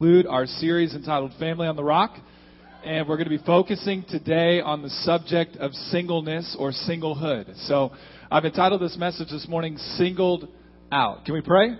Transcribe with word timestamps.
conclude 0.00 0.26
our 0.26 0.44
series 0.44 0.92
entitled 0.92 1.30
Family 1.38 1.68
on 1.68 1.76
the 1.76 1.84
Rock. 1.84 2.16
And 2.84 3.08
we're 3.08 3.14
going 3.16 3.30
to 3.30 3.38
be 3.38 3.44
focusing 3.46 4.04
today 4.08 4.60
on 4.60 4.82
the 4.82 4.90
subject 4.90 5.56
of 5.58 5.72
singleness 5.72 6.56
or 6.58 6.72
singlehood. 6.72 7.68
So 7.68 7.92
I've 8.28 8.44
entitled 8.44 8.80
this 8.80 8.96
message 8.98 9.28
this 9.30 9.46
morning, 9.48 9.76
Singled 9.78 10.48
Out. 10.90 11.24
Can 11.24 11.34
we 11.34 11.42
pray? 11.42 11.78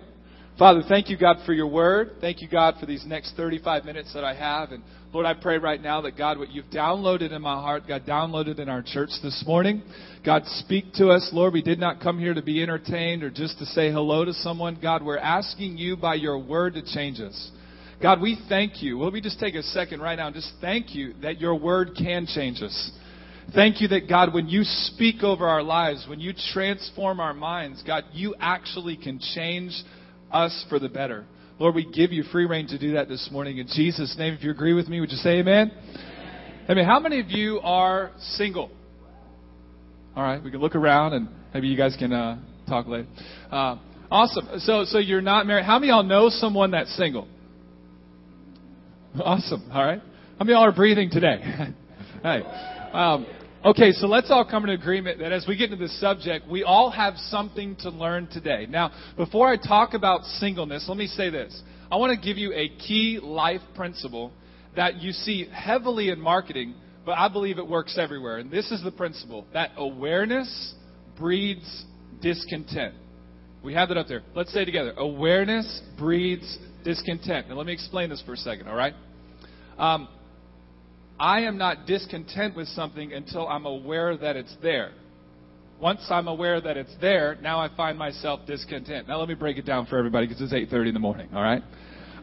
Father, 0.57 0.83
thank 0.89 1.09
you, 1.09 1.19
God, 1.19 1.39
for 1.45 1.53
your 1.53 1.67
word. 1.67 2.13
Thank 2.21 2.41
you, 2.41 2.49
God, 2.49 2.77
for 2.79 2.87
these 2.87 3.05
next 3.05 3.35
35 3.37 3.85
minutes 3.85 4.15
that 4.15 4.23
I 4.23 4.33
have. 4.33 4.71
And 4.71 4.85
Lord, 5.13 5.27
I 5.27 5.35
pray 5.35 5.59
right 5.59 5.83
now 5.83 6.01
that, 6.03 6.17
God, 6.17 6.39
what 6.39 6.53
you've 6.53 6.67
downloaded 6.67 7.33
in 7.33 7.43
my 7.43 7.61
heart, 7.61 7.83
God, 7.89 8.07
downloaded 8.07 8.61
in 8.61 8.69
our 8.69 8.85
church 8.87 9.11
this 9.25 9.43
morning. 9.45 9.83
God, 10.25 10.43
speak 10.47 10.93
to 10.95 11.09
us. 11.09 11.31
Lord, 11.33 11.53
we 11.53 11.63
did 11.63 11.81
not 11.81 12.01
come 12.01 12.21
here 12.21 12.35
to 12.35 12.43
be 12.43 12.63
entertained 12.63 13.25
or 13.25 13.31
just 13.31 13.59
to 13.59 13.67
say 13.67 13.91
hello 13.91 14.25
to 14.25 14.35
someone. 14.35 14.79
God, 14.81 15.05
we're 15.05 15.19
asking 15.19 15.79
you 15.79 15.97
by 15.97 16.15
your 16.15 16.39
word 16.39 16.75
to 16.75 16.83
change 16.95 17.19
us. 17.19 17.51
God, 18.05 18.21
we 18.21 18.39
thank 18.51 18.83
you. 18.83 18.99
Will 18.99 19.11
we 19.11 19.23
just 19.23 19.41
take 19.41 19.55
a 19.55 19.63
second 19.63 20.03
right 20.03 20.17
now 20.17 20.27
and 20.27 20.35
just 20.35 20.53
thank 20.61 20.95
you 20.95 21.15
that 21.23 21.41
your 21.41 21.55
word 21.55 21.93
can 21.97 22.27
change 22.27 22.61
us? 22.61 22.91
Thank 23.55 23.81
you 23.81 23.89
that, 23.89 24.11
God, 24.11 24.35
when 24.35 24.47
you 24.47 24.63
speak 24.63 25.23
over 25.23 25.49
our 25.49 25.63
lives, 25.63 26.05
when 26.07 26.21
you 26.21 26.35
transform 26.53 27.19
our 27.19 27.33
minds, 27.33 27.83
God, 27.87 28.05
you 28.13 28.35
actually 28.39 28.99
can 28.99 29.21
change 29.35 29.73
us 30.31 30.67
for 30.69 30.79
the 30.79 30.91
better. 30.91 31.25
Lord, 31.59 31.75
we 31.75 31.91
give 31.91 32.13
you 32.13 32.25
free 32.25 32.45
rein 32.45 32.67
to 32.67 32.79
do 32.79 32.93
that 32.93 33.09
this 33.09 33.31
morning. 33.33 33.57
In 33.57 33.69
Jesus' 33.69 34.15
name, 34.19 34.35
if 34.35 34.45
you 34.45 34.51
agree 34.51 34.75
with 34.75 34.87
me, 34.87 35.01
would 35.01 35.11
you 35.11 35.17
say 35.17 35.39
amen? 35.39 35.73
I 36.69 36.75
mean, 36.75 36.85
how 36.85 37.01
many 37.01 37.21
of 37.21 37.31
you 37.31 37.59
are 37.61 38.11
single? 38.19 38.71
All 40.15 40.23
right, 40.23 40.45
we 40.45 40.51
can 40.51 40.61
look 40.61 40.75
around 40.75 41.15
and 41.15 41.27
maybe 41.55 41.69
you 41.69 41.77
guys 41.79 41.97
can 41.99 42.13
uh, 42.13 42.39
talk 42.69 42.87
later. 42.87 43.07
Uh, 43.51 43.79
awesome. 44.11 44.47
So, 44.59 44.85
so 44.85 44.99
you're 44.99 45.23
not 45.23 45.47
married. 45.47 45.65
How 45.65 45.79
many 45.79 45.91
of 45.91 45.95
y'all 45.95 46.03
know 46.03 46.29
someone 46.29 46.73
that's 46.73 46.95
single? 46.99 47.29
Awesome. 49.23 49.71
All 49.73 49.85
right. 49.85 50.01
How 50.39 50.45
many 50.45 50.53
y'all 50.53 50.65
are 50.65 50.73
breathing 50.73 51.09
today? 51.09 51.39
hey. 52.23 52.43
Um, 52.93 53.27
okay, 53.65 53.93
so 53.93 54.09
let's 54.09 54.29
all 54.29 54.45
come 54.45 54.67
to 54.67 54.73
agreement 54.73 55.21
that 55.21 55.31
as 55.31 55.47
we 55.47 55.57
get 55.57 55.71
into 55.71 55.85
this 55.85 56.01
subject, 56.01 56.49
we 56.49 56.65
all 56.65 56.91
have 56.91 57.15
something 57.17 57.77
to 57.77 57.91
learn 57.91 58.27
today. 58.27 58.67
Now, 58.69 58.91
before 59.17 59.49
I 59.49 59.57
talk 59.57 59.95
about 59.95 60.25
singleness, 60.25 60.87
let 60.89 60.99
me 60.99 61.07
say 61.07 61.31
this. 61.31 61.63
I 61.93 61.97
want 61.97 62.19
to 62.19 62.27
give 62.27 62.39
you 62.39 62.53
a 62.55 62.69
key 62.71 63.21
life 63.23 63.61
principle 63.77 64.33
that 64.75 64.97
you 64.97 65.13
see 65.13 65.49
heavily 65.49 66.09
in 66.09 66.21
marketing, 66.21 66.75
but 67.07 67.13
I 67.13 67.29
believe 67.29 67.59
it 67.59 67.69
works 67.69 67.97
everywhere. 67.97 68.39
And 68.39 68.51
this 68.51 68.73
is 68.73 68.83
the 68.83 68.91
principle 68.91 69.47
that 69.53 69.71
awareness 69.77 70.75
breeds 71.17 71.85
discontent. 72.21 72.95
We 73.63 73.75
have 73.75 73.91
that 73.91 73.97
up 73.97 74.09
there. 74.09 74.23
Let's 74.35 74.53
say 74.53 74.65
together. 74.65 74.93
Awareness 74.97 75.83
breeds 75.97 76.59
discontent. 76.85 77.49
Now, 77.49 77.57
let 77.57 77.67
me 77.67 77.73
explain 77.73 78.11
this 78.11 78.23
for 78.25 78.35
a 78.35 78.37
second, 78.37 78.69
all 78.69 78.77
right? 78.77 78.95
Um, 79.79 80.09
I 81.19 81.41
am 81.41 81.59
not 81.59 81.87
discontent 81.87 82.57
with 82.57 82.69
something 82.69 83.13
until 83.13 83.49
I'm 83.49 83.67
aware 83.67 84.17
that 84.17 84.37
it's 84.37 84.55
there. 84.63 84.93
Once 85.81 86.01
I'm 86.09 86.29
aware 86.29 86.61
that 86.61 86.77
it's 86.77 86.95
there, 87.01 87.37
now 87.43 87.59
I 87.59 87.69
find 87.77 87.99
myself 87.99 88.41
discontent. 88.47 89.09
Now 89.09 89.19
let 89.19 89.29
me 89.29 89.35
break 89.35 89.59
it 89.59 89.67
down 89.67 89.87
for 89.87 89.99
everybody 89.99 90.27
because 90.27 90.41
it's 90.41 90.53
8:30 90.53 90.89
in 90.89 90.95
the 90.95 91.01
morning, 91.01 91.29
all 91.35 91.43
right? 91.43 91.63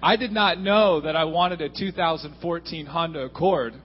I 0.01 0.15
did 0.15 0.31
not 0.31 0.59
know 0.59 1.01
that 1.01 1.15
I 1.15 1.25
wanted 1.25 1.61
a 1.61 1.69
2014 1.69 2.85
Honda 2.85 3.21
Accord 3.21 3.75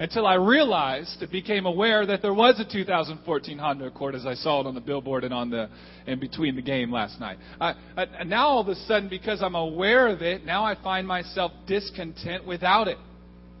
until 0.00 0.26
I 0.26 0.34
realized, 0.34 1.24
became 1.30 1.66
aware 1.66 2.06
that 2.06 2.22
there 2.22 2.34
was 2.34 2.60
a 2.60 2.64
2014 2.70 3.58
Honda 3.58 3.86
Accord 3.86 4.14
as 4.14 4.26
I 4.26 4.34
saw 4.34 4.60
it 4.60 4.66
on 4.66 4.74
the 4.74 4.80
billboard 4.80 5.24
and 5.24 5.34
on 5.34 5.50
the 5.50 5.68
in 6.06 6.20
between 6.20 6.54
the 6.54 6.62
game 6.62 6.92
last 6.92 7.18
night. 7.18 7.38
I, 7.60 7.74
I, 7.96 8.24
now 8.24 8.46
all 8.46 8.60
of 8.60 8.68
a 8.68 8.74
sudden, 8.74 9.08
because 9.08 9.42
I'm 9.42 9.56
aware 9.56 10.06
of 10.06 10.22
it, 10.22 10.44
now 10.44 10.64
I 10.64 10.76
find 10.82 11.06
myself 11.06 11.52
discontent 11.66 12.46
without 12.46 12.86
it. 12.86 12.98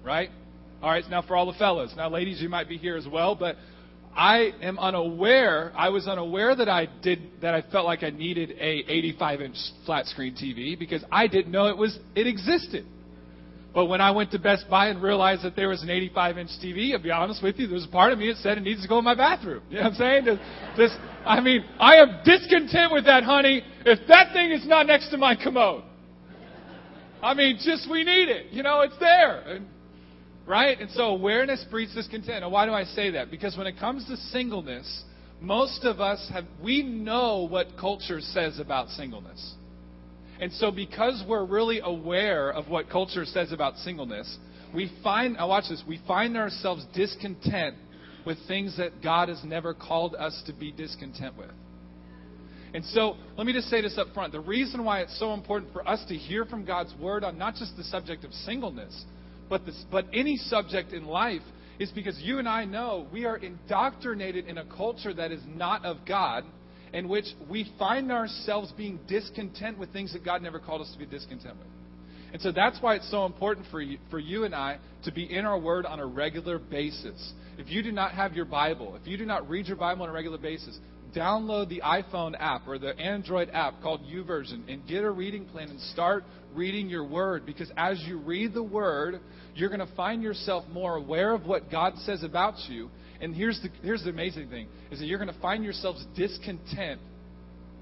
Right? 0.04 0.30
All 0.80 0.90
right. 0.90 1.04
Now 1.10 1.22
for 1.22 1.36
all 1.36 1.46
the 1.46 1.58
fellows, 1.58 1.92
now 1.96 2.08
ladies, 2.08 2.40
you 2.40 2.48
might 2.48 2.68
be 2.68 2.78
here 2.78 2.96
as 2.96 3.06
well, 3.06 3.34
but 3.34 3.56
I 4.16 4.52
am 4.62 4.78
unaware. 4.78 5.72
I 5.76 5.88
was 5.88 6.06
unaware 6.06 6.54
that 6.54 6.68
I 6.68 6.88
did 7.02 7.20
that. 7.42 7.54
I 7.54 7.62
felt 7.62 7.84
like 7.84 8.02
I 8.02 8.10
needed 8.10 8.52
a 8.52 8.84
85 8.88 9.40
inch 9.40 9.56
flat 9.86 10.06
screen 10.06 10.34
TV 10.34 10.78
because 10.78 11.04
I 11.10 11.26
didn't 11.26 11.50
know 11.50 11.66
it 11.66 11.76
was 11.76 11.98
it 12.14 12.26
existed. 12.26 12.86
But 13.74 13.86
when 13.86 14.00
I 14.00 14.10
went 14.10 14.30
to 14.32 14.38
Best 14.38 14.68
Buy 14.70 14.88
and 14.88 15.02
realized 15.02 15.42
that 15.44 15.54
there 15.54 15.68
was 15.68 15.82
an 15.82 15.90
85 15.90 16.38
inch 16.38 16.50
TV, 16.62 16.92
I'll 16.92 17.02
be 17.02 17.10
honest 17.10 17.42
with 17.42 17.58
you, 17.58 17.66
there 17.66 17.74
was 17.74 17.84
a 17.84 17.88
part 17.88 18.12
of 18.12 18.18
me 18.18 18.28
that 18.28 18.38
said 18.38 18.58
it 18.58 18.62
needs 18.62 18.82
to 18.82 18.88
go 18.88 18.98
in 18.98 19.04
my 19.04 19.14
bathroom. 19.14 19.62
You 19.68 19.76
know 19.76 19.84
what 19.84 19.92
I'm 19.92 19.96
saying? 19.96 20.38
This, 20.76 20.90
I 21.24 21.40
mean, 21.40 21.64
I 21.78 21.96
am 21.96 22.20
discontent 22.24 22.92
with 22.92 23.04
that, 23.04 23.24
honey, 23.24 23.62
if 23.84 23.98
that 24.08 24.32
thing 24.32 24.52
is 24.52 24.66
not 24.66 24.86
next 24.86 25.10
to 25.10 25.18
my 25.18 25.36
commode. 25.36 25.84
I 27.22 27.34
mean, 27.34 27.58
just 27.62 27.90
we 27.90 28.04
need 28.04 28.28
it. 28.28 28.52
You 28.52 28.62
know, 28.62 28.80
it's 28.80 28.98
there. 28.98 29.40
And, 29.40 29.66
right? 30.46 30.80
And 30.80 30.90
so 30.90 31.02
awareness 31.06 31.64
breeds 31.70 31.94
discontent. 31.94 32.40
Now, 32.40 32.48
why 32.48 32.64
do 32.64 32.72
I 32.72 32.84
say 32.84 33.10
that? 33.10 33.30
Because 33.30 33.56
when 33.56 33.66
it 33.66 33.78
comes 33.78 34.06
to 34.06 34.16
singleness, 34.16 35.04
most 35.40 35.84
of 35.84 36.00
us 36.00 36.28
have, 36.32 36.44
we 36.62 36.82
know 36.82 37.46
what 37.48 37.76
culture 37.78 38.20
says 38.20 38.58
about 38.58 38.88
singleness. 38.90 39.54
And 40.40 40.52
so, 40.52 40.70
because 40.70 41.24
we're 41.28 41.44
really 41.44 41.80
aware 41.82 42.50
of 42.50 42.68
what 42.68 42.88
culture 42.88 43.24
says 43.24 43.52
about 43.52 43.76
singleness, 43.78 44.38
we 44.74 44.90
find, 45.02 45.34
now 45.34 45.48
watch 45.48 45.64
this, 45.68 45.82
we 45.86 46.00
find 46.06 46.36
ourselves 46.36 46.84
discontent 46.94 47.74
with 48.24 48.38
things 48.46 48.76
that 48.76 49.02
God 49.02 49.28
has 49.28 49.42
never 49.42 49.74
called 49.74 50.14
us 50.14 50.40
to 50.46 50.52
be 50.52 50.70
discontent 50.70 51.36
with. 51.36 51.50
And 52.74 52.84
so, 52.84 53.16
let 53.36 53.46
me 53.46 53.52
just 53.52 53.68
say 53.68 53.80
this 53.80 53.98
up 53.98 54.08
front. 54.14 54.32
The 54.32 54.40
reason 54.40 54.84
why 54.84 55.00
it's 55.00 55.18
so 55.18 55.32
important 55.32 55.72
for 55.72 55.88
us 55.88 56.04
to 56.08 56.14
hear 56.14 56.44
from 56.44 56.64
God's 56.64 56.94
Word 57.00 57.24
on 57.24 57.38
not 57.38 57.54
just 57.54 57.76
the 57.76 57.84
subject 57.84 58.24
of 58.24 58.32
singleness, 58.32 59.04
but, 59.48 59.64
this, 59.64 59.84
but 59.90 60.04
any 60.12 60.36
subject 60.36 60.92
in 60.92 61.06
life 61.06 61.42
is 61.78 61.90
because 61.90 62.18
you 62.20 62.38
and 62.38 62.48
I 62.48 62.64
know 62.64 63.06
we 63.12 63.24
are 63.24 63.36
indoctrinated 63.36 64.46
in 64.46 64.58
a 64.58 64.64
culture 64.64 65.14
that 65.14 65.32
is 65.32 65.40
not 65.46 65.84
of 65.84 65.98
God 66.06 66.44
in 66.92 67.08
which 67.08 67.26
we 67.48 67.70
find 67.78 68.10
ourselves 68.10 68.72
being 68.76 68.98
discontent 69.08 69.78
with 69.78 69.92
things 69.92 70.12
that 70.12 70.24
God 70.24 70.42
never 70.42 70.58
called 70.58 70.80
us 70.80 70.92
to 70.92 70.98
be 70.98 71.06
discontent 71.06 71.56
with. 71.58 71.66
And 72.32 72.42
so 72.42 72.52
that's 72.52 72.80
why 72.82 72.96
it's 72.96 73.10
so 73.10 73.24
important 73.24 73.66
for 73.70 73.80
you, 73.80 73.98
for 74.10 74.18
you 74.18 74.44
and 74.44 74.54
I 74.54 74.78
to 75.04 75.12
be 75.12 75.24
in 75.24 75.46
our 75.46 75.58
Word 75.58 75.86
on 75.86 75.98
a 75.98 76.06
regular 76.06 76.58
basis. 76.58 77.32
If 77.56 77.70
you 77.70 77.82
do 77.82 77.90
not 77.90 78.12
have 78.12 78.34
your 78.34 78.44
Bible, 78.44 78.98
if 79.00 79.08
you 79.08 79.16
do 79.16 79.24
not 79.24 79.48
read 79.48 79.66
your 79.66 79.76
Bible 79.76 80.02
on 80.02 80.10
a 80.10 80.12
regular 80.12 80.38
basis, 80.38 80.78
download 81.16 81.70
the 81.70 81.80
iPhone 81.80 82.34
app 82.38 82.68
or 82.68 82.78
the 82.78 82.98
Android 82.98 83.48
app 83.52 83.80
called 83.82 84.02
YouVersion 84.02 84.70
and 84.70 84.86
get 84.86 85.04
a 85.04 85.10
reading 85.10 85.46
plan 85.46 85.70
and 85.70 85.80
start 85.80 86.24
reading 86.54 86.88
your 86.90 87.04
Word. 87.04 87.46
Because 87.46 87.70
as 87.78 87.98
you 88.06 88.18
read 88.18 88.52
the 88.52 88.62
Word, 88.62 89.20
you're 89.54 89.70
going 89.70 89.86
to 89.86 89.94
find 89.96 90.22
yourself 90.22 90.64
more 90.70 90.96
aware 90.96 91.32
of 91.32 91.46
what 91.46 91.70
God 91.70 91.94
says 92.04 92.22
about 92.22 92.54
you 92.68 92.90
and 93.20 93.34
here's 93.34 93.60
the, 93.62 93.68
here's 93.82 94.04
the 94.04 94.10
amazing 94.10 94.48
thing 94.48 94.68
is 94.90 95.00
that 95.00 95.06
you're 95.06 95.18
going 95.18 95.32
to 95.32 95.40
find 95.40 95.64
yourselves 95.64 96.04
discontent 96.16 97.00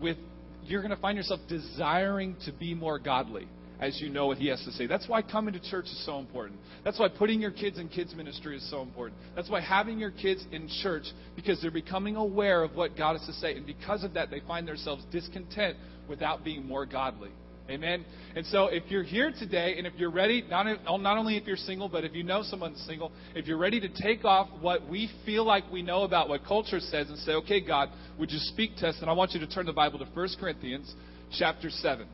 with, 0.00 0.16
you're 0.64 0.82
going 0.82 0.94
to 0.94 1.00
find 1.00 1.16
yourself 1.16 1.41
desiring 1.48 2.36
to 2.44 2.52
be 2.52 2.74
more 2.74 2.98
godly 2.98 3.47
as 3.78 4.00
you 4.00 4.08
know 4.08 4.26
what 4.26 4.38
he 4.38 4.48
has 4.48 4.62
to 4.64 4.72
say. 4.72 4.86
That's 4.86 5.06
why 5.08 5.20
coming 5.22 5.52
to 5.52 5.60
church 5.70 5.84
is 5.84 6.06
so 6.06 6.19
important. 6.19 6.58
That's 6.84 6.98
why 6.98 7.08
putting 7.08 7.41
your 7.41 7.50
kids 7.50 7.78
in 7.78 7.88
kids 7.88 8.14
ministry 8.14 8.56
is 8.56 8.70
so 8.70 8.80
important. 8.80 9.20
That's 9.34 9.50
why 9.50 9.60
having 9.60 9.98
your 9.98 10.10
kids 10.10 10.44
in 10.50 10.69
church 10.82 11.04
because 11.34 11.60
they're 11.60 11.70
becoming 11.70 12.16
aware 12.16 12.62
of 12.62 12.74
what 12.74 12.97
God 12.97 13.18
has 13.18 13.26
to 13.26 13.34
say 13.34 13.54
and 13.54 13.66
because 13.66 14.03
of 14.03 14.14
that 14.14 14.30
they 14.30 14.41
find 14.47 14.66
themselves 14.66 15.04
discontent 15.12 15.76
without 16.08 16.42
being 16.44 16.66
more 16.66 16.86
godly. 16.86 17.30
Amen. 17.69 18.04
And 18.37 18.47
so, 18.47 18.66
if 18.66 18.84
you're 18.88 19.03
here 19.03 19.32
today, 19.37 19.75
and 19.77 19.88
if 19.88 19.94
you're 19.97 20.10
ready, 20.10 20.44
not, 20.49 20.66
not 20.84 21.19
only 21.19 21.37
if 21.37 21.47
you're 21.47 21.56
single, 21.56 21.88
but 21.88 22.04
if 22.04 22.15
you 22.15 22.22
know 22.22 22.43
someone's 22.44 22.81
single, 22.87 23.10
if 23.34 23.47
you're 23.47 23.59
ready 23.59 23.81
to 23.81 23.88
take 23.88 24.25
off 24.25 24.49
what 24.60 24.88
we 24.88 25.10
feel 25.25 25.44
like 25.44 25.65
we 25.72 25.82
know 25.82 26.04
about 26.04 26.28
what 26.28 26.44
culture 26.44 26.78
says 26.78 27.09
and 27.09 27.19
say, 27.19 27.32
okay, 27.32 27.60
God, 27.60 27.88
would 28.21 28.31
you 28.31 28.38
speak 28.38 28.77
to 28.77 28.88
us? 28.88 28.97
And 29.00 29.10
I 29.10 29.15
want 29.15 29.32
you 29.32 29.41
to 29.41 29.49
turn 29.49 29.66
the 29.66 29.72
Bible 29.72 29.99
to 29.99 30.04
1 30.04 30.28
Corinthians 30.38 30.94
chapter 31.37 31.69
7. 31.69 32.06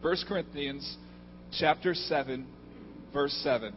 1 0.00 0.16
Corinthians 0.26 0.96
chapter 1.56 1.94
7, 1.94 2.46
verse 3.12 3.40
7. 3.44 3.72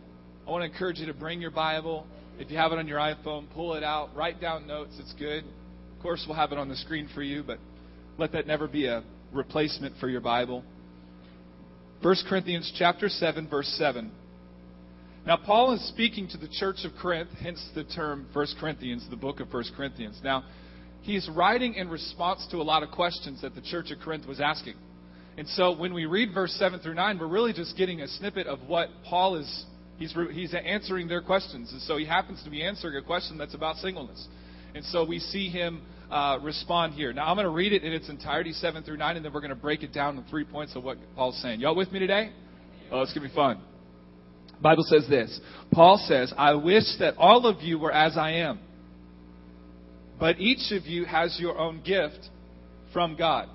I 0.47 0.49
want 0.49 0.63
to 0.63 0.71
encourage 0.71 0.97
you 0.97 1.05
to 1.05 1.13
bring 1.13 1.41
your 1.41 1.51
Bible. 1.51 2.07
If 2.39 2.49
you 2.49 2.57
have 2.57 2.71
it 2.71 2.79
on 2.79 2.87
your 2.87 2.97
iPhone, 2.97 3.45
pull 3.53 3.75
it 3.75 3.83
out, 3.83 4.15
write 4.15 4.41
down 4.41 4.65
notes. 4.65 4.95
It's 4.99 5.13
good. 5.13 5.43
Of 5.95 6.01
course, 6.01 6.23
we'll 6.27 6.37
have 6.37 6.51
it 6.51 6.57
on 6.57 6.69
the 6.69 6.75
screen 6.75 7.07
for 7.13 7.21
you, 7.21 7.43
but 7.45 7.59
let 8.17 8.31
that 8.31 8.47
never 8.47 8.67
be 8.67 8.87
a 8.87 9.03
replacement 9.33 9.95
for 9.99 10.09
your 10.09 10.21
Bible. 10.21 10.63
1 12.01 12.15
Corinthians 12.27 12.71
chapter 12.77 13.09
7 13.09 13.47
verse 13.47 13.67
7. 13.77 14.11
Now 15.25 15.37
Paul 15.37 15.73
is 15.73 15.87
speaking 15.87 16.27
to 16.29 16.37
the 16.37 16.47
church 16.47 16.83
of 16.83 16.91
Corinth, 16.99 17.29
hence 17.41 17.63
the 17.75 17.83
term 17.83 18.27
1 18.33 18.47
Corinthians, 18.59 19.05
the 19.09 19.15
book 19.15 19.39
of 19.39 19.53
1 19.53 19.63
Corinthians. 19.75 20.19
Now, 20.23 20.43
he's 21.01 21.29
writing 21.29 21.75
in 21.75 21.89
response 21.89 22.47
to 22.51 22.57
a 22.57 22.63
lot 22.63 22.81
of 22.83 22.89
questions 22.89 23.41
that 23.41 23.53
the 23.53 23.61
church 23.61 23.91
of 23.91 23.99
Corinth 23.99 24.27
was 24.27 24.41
asking. 24.41 24.75
And 25.37 25.47
so 25.47 25.77
when 25.77 25.93
we 25.93 26.05
read 26.05 26.33
verse 26.33 26.53
7 26.53 26.79
through 26.79 26.95
9, 26.95 27.19
we're 27.19 27.27
really 27.27 27.53
just 27.53 27.77
getting 27.77 28.01
a 28.01 28.07
snippet 28.07 28.47
of 28.47 28.59
what 28.67 28.89
Paul 29.05 29.35
is 29.35 29.65
he's 29.97 30.13
he's 30.31 30.53
answering 30.53 31.07
their 31.07 31.21
questions. 31.21 31.71
And 31.71 31.81
so 31.83 31.97
he 31.97 32.05
happens 32.05 32.43
to 32.43 32.49
be 32.49 32.63
answering 32.63 32.95
a 32.97 33.01
question 33.01 33.37
that's 33.37 33.53
about 33.53 33.77
singleness. 33.77 34.27
And 34.73 34.85
so 34.85 35.05
we 35.05 35.19
see 35.19 35.49
him 35.49 35.81
uh, 36.09 36.39
respond 36.41 36.93
here. 36.93 37.13
Now, 37.13 37.27
I'm 37.27 37.35
going 37.35 37.45
to 37.45 37.51
read 37.51 37.73
it 37.73 37.83
in 37.83 37.93
its 37.93 38.09
entirety, 38.09 38.53
7 38.53 38.83
through 38.83 38.97
9, 38.97 39.15
and 39.15 39.25
then 39.25 39.33
we're 39.33 39.41
going 39.41 39.49
to 39.49 39.55
break 39.55 39.83
it 39.83 39.93
down 39.93 40.17
in 40.17 40.23
three 40.25 40.43
points 40.43 40.75
of 40.75 40.83
what 40.83 40.97
Paul's 41.15 41.41
saying. 41.41 41.59
Y'all 41.61 41.75
with 41.75 41.91
me 41.91 41.99
today? 41.99 42.31
Oh, 42.91 43.01
it's 43.01 43.13
going 43.13 43.23
to 43.23 43.29
be 43.29 43.35
fun. 43.35 43.61
Bible 44.61 44.83
says 44.83 45.07
this. 45.09 45.39
Paul 45.71 45.97
says, 46.07 46.33
I 46.37 46.53
wish 46.53 46.83
that 46.99 47.15
all 47.17 47.47
of 47.47 47.61
you 47.61 47.79
were 47.79 47.91
as 47.91 48.17
I 48.17 48.31
am. 48.31 48.59
But 50.19 50.39
each 50.39 50.71
of 50.71 50.85
you 50.85 51.05
has 51.05 51.37
your 51.39 51.57
own 51.57 51.81
gift 51.81 52.29
from 52.93 53.15
God. 53.15 53.49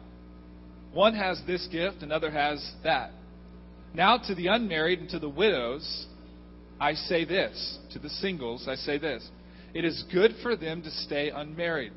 One 0.92 1.14
has 1.14 1.40
this 1.46 1.68
gift, 1.70 2.02
another 2.02 2.30
has 2.30 2.72
that. 2.82 3.12
Now 3.94 4.18
to 4.18 4.34
the 4.34 4.48
unmarried 4.48 4.98
and 4.98 5.08
to 5.10 5.18
the 5.18 5.28
widows, 5.28 6.06
I 6.80 6.94
say 6.94 7.24
this. 7.24 7.78
To 7.92 7.98
the 7.98 8.08
singles, 8.08 8.66
I 8.68 8.74
say 8.74 8.98
this. 8.98 9.26
It 9.76 9.84
is 9.84 10.04
good 10.10 10.32
for 10.42 10.56
them 10.56 10.80
to 10.84 10.90
stay 10.90 11.28
unmarried, 11.28 11.92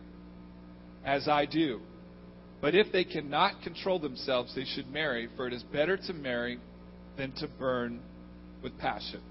as 1.05 1.29
I 1.29 1.45
do. 1.45 1.79
But 2.59 2.75
if 2.75 2.91
they 2.91 3.05
cannot 3.05 3.61
control 3.61 3.99
themselves, 3.99 4.53
they 4.53 4.65
should 4.65 4.91
marry, 4.91 5.29
for 5.37 5.47
it 5.47 5.53
is 5.53 5.63
better 5.63 5.95
to 5.95 6.13
marry 6.13 6.59
than 7.17 7.31
to 7.37 7.47
burn 7.47 8.01
with 8.61 8.77
passion. 8.79 9.21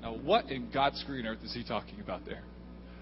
Now, 0.00 0.16
what 0.16 0.50
in 0.50 0.70
God's 0.72 1.04
green 1.04 1.26
earth 1.26 1.40
is 1.44 1.52
he 1.52 1.62
talking 1.62 2.00
about 2.00 2.24
there? 2.24 2.42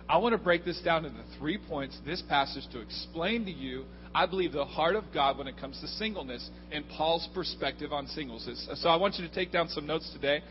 I 0.09 0.19
want 0.19 0.33
to 0.33 0.39
break 0.39 0.65
this 0.65 0.81
down 0.85 1.05
into 1.05 1.23
three 1.39 1.59
points, 1.59 1.97
this 2.05 2.25
passage, 2.29 2.65
to 2.73 2.81
explain 2.81 3.45
to 3.45 3.53
you, 3.53 3.85
I 4.13 4.27
believe, 4.27 4.51
the 4.51 4.65
heart 4.65 4.97
of 4.97 5.05
God 5.15 5.39
when 5.39 5.47
it 5.47 5.57
comes 5.59 5.81
to 5.81 5.87
singleness 5.87 6.51
and 6.73 6.85
Paul's 6.89 7.29
perspective 7.33 7.93
on 7.93 8.09
singles. 8.09 8.49
So 8.83 8.89
I 8.89 8.97
want 8.97 9.15
you 9.15 9.29
to 9.29 9.33
take 9.33 9.53
down 9.53 9.69
some 9.69 9.87
notes 9.87 10.11
today. 10.13 10.43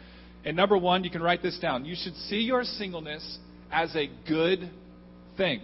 And 0.46 0.56
number 0.56 0.78
one, 0.78 1.04
you 1.04 1.10
can 1.10 1.22
write 1.22 1.42
this 1.42 1.60
down. 1.60 1.84
You 1.84 1.96
should 2.02 2.16
see 2.16 2.38
your 2.38 2.64
singleness 2.64 3.40
as 3.72 3.96
a 3.96 4.10
good 4.28 4.70
thing. 5.38 5.62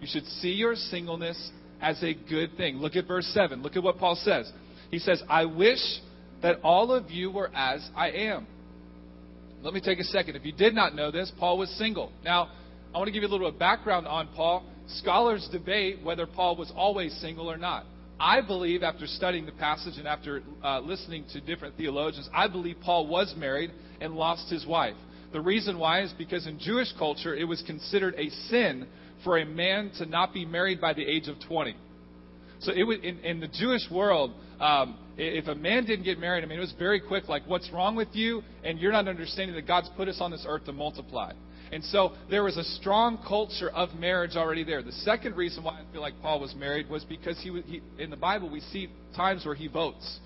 You 0.00 0.06
should 0.10 0.26
see 0.26 0.52
your 0.52 0.74
singleness 0.74 1.50
as 1.80 2.02
a 2.02 2.14
good 2.14 2.56
thing. 2.56 2.76
Look 2.76 2.96
at 2.96 3.06
verse 3.06 3.26
7. 3.34 3.62
Look 3.62 3.76
at 3.76 3.82
what 3.82 3.98
Paul 3.98 4.16
says. 4.16 4.50
He 4.90 4.98
says, 4.98 5.22
I 5.28 5.44
wish 5.44 5.80
that 6.42 6.58
all 6.62 6.92
of 6.92 7.10
you 7.10 7.30
were 7.30 7.50
as 7.54 7.88
I 7.94 8.10
am. 8.10 8.46
Let 9.62 9.74
me 9.74 9.80
take 9.80 10.00
a 10.00 10.04
second. 10.04 10.36
If 10.36 10.44
you 10.44 10.52
did 10.52 10.74
not 10.74 10.94
know 10.94 11.10
this, 11.10 11.30
Paul 11.38 11.58
was 11.58 11.70
single. 11.78 12.12
Now, 12.24 12.50
I 12.92 12.98
want 12.98 13.06
to 13.06 13.12
give 13.12 13.22
you 13.22 13.28
a 13.28 13.30
little 13.30 13.50
background 13.52 14.06
on 14.06 14.28
Paul. 14.34 14.64
Scholars 14.88 15.48
debate 15.52 16.02
whether 16.02 16.26
Paul 16.26 16.56
was 16.56 16.72
always 16.74 17.12
single 17.20 17.50
or 17.50 17.56
not. 17.56 17.86
I 18.18 18.40
believe, 18.40 18.82
after 18.82 19.06
studying 19.06 19.46
the 19.46 19.52
passage 19.52 19.94
and 19.98 20.06
after 20.06 20.42
uh, 20.62 20.80
listening 20.80 21.24
to 21.32 21.40
different 21.40 21.76
theologians, 21.76 22.28
I 22.34 22.48
believe 22.48 22.76
Paul 22.82 23.06
was 23.06 23.34
married 23.36 23.70
and 24.00 24.14
lost 24.14 24.50
his 24.50 24.66
wife. 24.66 24.94
The 25.32 25.40
reason 25.40 25.78
why 25.78 26.02
is 26.02 26.12
because 26.12 26.46
in 26.46 26.58
Jewish 26.58 26.92
culture, 26.98 27.34
it 27.34 27.44
was 27.44 27.62
considered 27.66 28.14
a 28.16 28.28
sin 28.48 28.86
for 29.24 29.38
a 29.38 29.46
man 29.46 29.90
to 29.98 30.06
not 30.06 30.34
be 30.34 30.44
married 30.44 30.80
by 30.80 30.92
the 30.92 31.04
age 31.04 31.28
of 31.28 31.36
20. 31.46 31.74
So 32.60 32.72
it 32.72 32.84
would, 32.84 33.04
in, 33.04 33.18
in 33.20 33.40
the 33.40 33.48
Jewish 33.48 33.90
world, 33.90 34.32
um, 34.60 34.96
if 35.16 35.48
a 35.48 35.54
man 35.54 35.84
didn't 35.84 36.04
get 36.04 36.18
married, 36.18 36.44
I 36.44 36.46
mean, 36.46 36.58
it 36.58 36.60
was 36.60 36.74
very 36.78 37.00
quick, 37.00 37.28
like, 37.28 37.42
what's 37.46 37.70
wrong 37.72 37.96
with 37.96 38.08
you? 38.12 38.42
And 38.62 38.78
you're 38.78 38.92
not 38.92 39.08
understanding 39.08 39.56
that 39.56 39.66
God's 39.66 39.90
put 39.96 40.08
us 40.08 40.18
on 40.20 40.30
this 40.30 40.44
earth 40.46 40.64
to 40.66 40.72
multiply. 40.72 41.32
And 41.72 41.82
so 41.84 42.12
there 42.30 42.44
was 42.44 42.58
a 42.58 42.64
strong 42.64 43.18
culture 43.26 43.70
of 43.70 43.94
marriage 43.94 44.36
already 44.36 44.62
there. 44.62 44.82
The 44.82 44.92
second 44.92 45.36
reason 45.36 45.64
why 45.64 45.80
I 45.80 45.92
feel 45.92 46.02
like 46.02 46.14
Paul 46.20 46.38
was 46.40 46.54
married 46.54 46.88
was 46.88 47.02
because 47.04 47.40
he, 47.40 47.62
he 47.66 47.82
in 47.98 48.10
the 48.10 48.16
Bible 48.16 48.50
we 48.50 48.60
see 48.60 48.90
times 49.16 49.46
where 49.46 49.54
he 49.54 49.68
votes. 49.68 50.20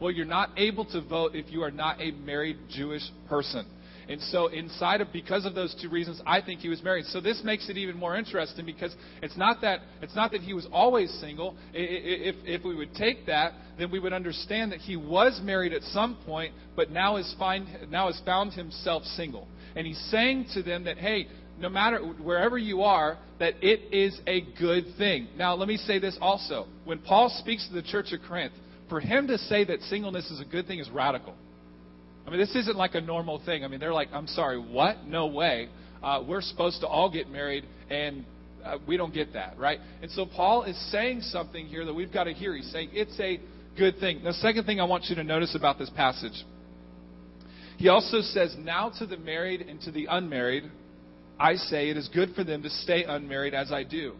Well, 0.00 0.12
you're 0.12 0.24
not 0.24 0.50
able 0.56 0.84
to 0.86 1.00
vote 1.00 1.34
if 1.34 1.50
you 1.50 1.62
are 1.62 1.72
not 1.72 2.00
a 2.00 2.12
married 2.12 2.56
Jewish 2.70 3.02
person. 3.28 3.66
And 4.08 4.20
so, 4.20 4.48
inside 4.48 5.00
of 5.00 5.12
because 5.12 5.44
of 5.44 5.54
those 5.54 5.74
two 5.80 5.88
reasons, 5.88 6.20
I 6.26 6.40
think 6.40 6.60
he 6.60 6.68
was 6.68 6.82
married. 6.82 7.06
So 7.06 7.20
this 7.20 7.42
makes 7.44 7.68
it 7.68 7.76
even 7.76 7.96
more 7.96 8.16
interesting 8.16 8.66
because 8.66 8.94
it's 9.22 9.36
not 9.36 9.60
that 9.62 9.80
it's 10.00 10.16
not 10.16 10.32
that 10.32 10.40
he 10.40 10.54
was 10.54 10.66
always 10.72 11.10
single. 11.20 11.56
If 11.72 12.36
if 12.44 12.64
we 12.64 12.74
would 12.74 12.94
take 12.94 13.26
that, 13.26 13.52
then 13.78 13.90
we 13.90 13.98
would 13.98 14.12
understand 14.12 14.72
that 14.72 14.80
he 14.80 14.96
was 14.96 15.40
married 15.42 15.72
at 15.72 15.82
some 15.82 16.16
point, 16.26 16.54
but 16.76 16.90
now 16.90 17.16
has 17.16 17.34
find 17.38 17.66
now 17.90 18.06
has 18.06 18.20
found 18.24 18.52
himself 18.52 19.04
single. 19.04 19.48
And 19.74 19.86
he's 19.86 20.00
saying 20.10 20.46
to 20.54 20.62
them 20.62 20.84
that 20.84 20.98
hey, 20.98 21.28
no 21.58 21.68
matter 21.68 21.98
wherever 21.98 22.58
you 22.58 22.82
are, 22.82 23.18
that 23.38 23.54
it 23.62 23.94
is 23.94 24.20
a 24.26 24.42
good 24.58 24.84
thing. 24.98 25.28
Now, 25.36 25.54
let 25.54 25.68
me 25.68 25.76
say 25.76 25.98
this 25.98 26.18
also. 26.20 26.66
When 26.84 26.98
Paul 26.98 27.28
speaks 27.38 27.66
to 27.68 27.74
the 27.74 27.82
church 27.82 28.12
of 28.12 28.20
Corinth, 28.26 28.52
for 28.88 29.00
him 29.00 29.26
to 29.28 29.38
say 29.38 29.64
that 29.64 29.80
singleness 29.82 30.30
is 30.30 30.40
a 30.40 30.44
good 30.44 30.66
thing 30.66 30.78
is 30.78 30.90
radical. 30.90 31.34
Mean, 32.32 32.40
this 32.40 32.56
isn't 32.56 32.78
like 32.78 32.94
a 32.94 33.00
normal 33.02 33.42
thing. 33.44 33.62
I 33.62 33.68
mean, 33.68 33.78
they're 33.78 33.92
like, 33.92 34.08
I'm 34.10 34.26
sorry, 34.26 34.58
what? 34.58 35.04
No 35.06 35.26
way. 35.26 35.68
Uh, 36.02 36.24
we're 36.26 36.40
supposed 36.40 36.80
to 36.80 36.86
all 36.86 37.10
get 37.10 37.28
married, 37.28 37.64
and 37.90 38.24
uh, 38.64 38.78
we 38.88 38.96
don't 38.96 39.12
get 39.12 39.34
that, 39.34 39.58
right? 39.58 39.78
And 40.00 40.10
so 40.10 40.24
Paul 40.24 40.62
is 40.62 40.90
saying 40.90 41.20
something 41.20 41.66
here 41.66 41.84
that 41.84 41.92
we've 41.92 42.10
got 42.10 42.24
to 42.24 42.32
hear. 42.32 42.56
He's 42.56 42.72
saying 42.72 42.88
it's 42.94 43.20
a 43.20 43.38
good 43.76 43.98
thing. 43.98 44.24
The 44.24 44.32
second 44.32 44.64
thing 44.64 44.80
I 44.80 44.84
want 44.84 45.04
you 45.10 45.16
to 45.16 45.24
notice 45.24 45.54
about 45.54 45.78
this 45.78 45.90
passage, 45.90 46.32
he 47.76 47.88
also 47.88 48.22
says, 48.22 48.56
Now 48.58 48.90
to 48.98 49.04
the 49.04 49.18
married 49.18 49.60
and 49.60 49.78
to 49.82 49.90
the 49.90 50.06
unmarried, 50.08 50.64
I 51.38 51.56
say 51.56 51.90
it 51.90 51.98
is 51.98 52.08
good 52.14 52.34
for 52.34 52.44
them 52.44 52.62
to 52.62 52.70
stay 52.70 53.04
unmarried 53.04 53.52
as 53.52 53.70
I 53.70 53.84
do. 53.84 54.14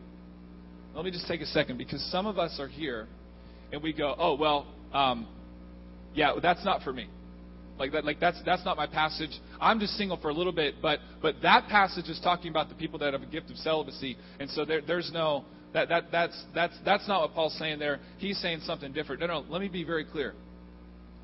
Let 0.94 1.06
me 1.06 1.10
just 1.10 1.26
take 1.26 1.40
a 1.40 1.46
second 1.46 1.78
because 1.78 2.02
some 2.10 2.26
of 2.26 2.38
us 2.38 2.60
are 2.60 2.68
here 2.68 3.06
and 3.72 3.82
we 3.82 3.94
go, 3.94 4.14
oh, 4.18 4.34
well, 4.36 4.66
um, 4.92 5.26
yeah, 6.12 6.34
that's 6.42 6.62
not 6.62 6.82
for 6.82 6.92
me. 6.92 7.08
Like 7.82 7.90
that, 7.90 8.04
like 8.04 8.20
that's 8.20 8.40
that's 8.46 8.64
not 8.64 8.76
my 8.76 8.86
passage. 8.86 9.32
I'm 9.60 9.80
just 9.80 9.94
single 9.94 10.16
for 10.16 10.28
a 10.28 10.32
little 10.32 10.52
bit, 10.52 10.76
but 10.80 11.00
but 11.20 11.34
that 11.42 11.66
passage 11.66 12.08
is 12.08 12.20
talking 12.22 12.48
about 12.48 12.68
the 12.68 12.76
people 12.76 12.96
that 13.00 13.12
have 13.12 13.22
a 13.22 13.26
gift 13.26 13.50
of 13.50 13.56
celibacy, 13.56 14.16
and 14.38 14.48
so 14.50 14.64
there, 14.64 14.82
there's 14.82 15.10
no 15.12 15.44
that 15.74 15.88
that 15.88 16.04
that's 16.12 16.44
that's 16.54 16.78
that's 16.84 17.08
not 17.08 17.22
what 17.22 17.34
Paul's 17.34 17.58
saying 17.58 17.80
there. 17.80 17.98
He's 18.18 18.38
saying 18.38 18.60
something 18.66 18.92
different. 18.92 19.20
No, 19.20 19.26
no. 19.26 19.44
Let 19.48 19.60
me 19.60 19.66
be 19.66 19.82
very 19.82 20.04
clear. 20.04 20.34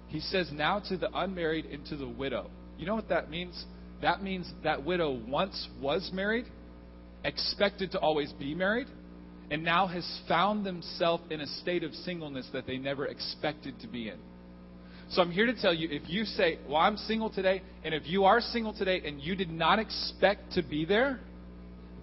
He 0.09 0.19
says 0.19 0.51
now 0.53 0.81
to 0.89 0.97
the 0.97 1.09
unmarried 1.17 1.67
and 1.67 1.87
to 1.87 1.97
the 1.97 2.09
widow. 2.09 2.51
You 2.77 2.87
know 2.87 2.97
what 2.97 3.09
that 3.11 3.31
means? 3.31 3.65
That 4.03 4.25
means 4.25 4.51
that 4.65 4.85
widow 4.85 5.13
once 5.29 5.69
was 5.81 6.11
married, 6.13 6.47
expected 7.23 7.93
to 7.93 8.01
always 8.01 8.33
be 8.33 8.53
married, 8.53 8.89
and 9.53 9.63
now 9.63 9.87
has 9.87 10.21
found 10.27 10.67
themselves 10.67 11.23
in 11.31 11.41
a 11.41 11.47
state 11.47 11.85
of 11.85 11.95
singleness 11.95 12.49
that 12.53 12.67
they 12.67 12.79
never 12.79 13.07
expected 13.07 13.79
to 13.83 13.87
be 13.87 14.09
in. 14.09 14.19
So 15.11 15.23
I'm 15.23 15.31
here 15.31 15.47
to 15.47 15.59
tell 15.61 15.73
you 15.73 15.89
if 15.91 16.09
you 16.09 16.25
say, 16.25 16.59
Well, 16.67 16.77
I'm 16.77 16.97
single 16.97 17.31
today, 17.31 17.63
and 17.85 17.95
if 17.95 18.07
you 18.07 18.25
are 18.25 18.41
single 18.41 18.75
today 18.75 19.03
and 19.05 19.21
you 19.21 19.35
did 19.35 19.51
not 19.51 19.79
expect 19.79 20.53
to 20.53 20.63
be 20.63 20.85
there, 20.85 21.21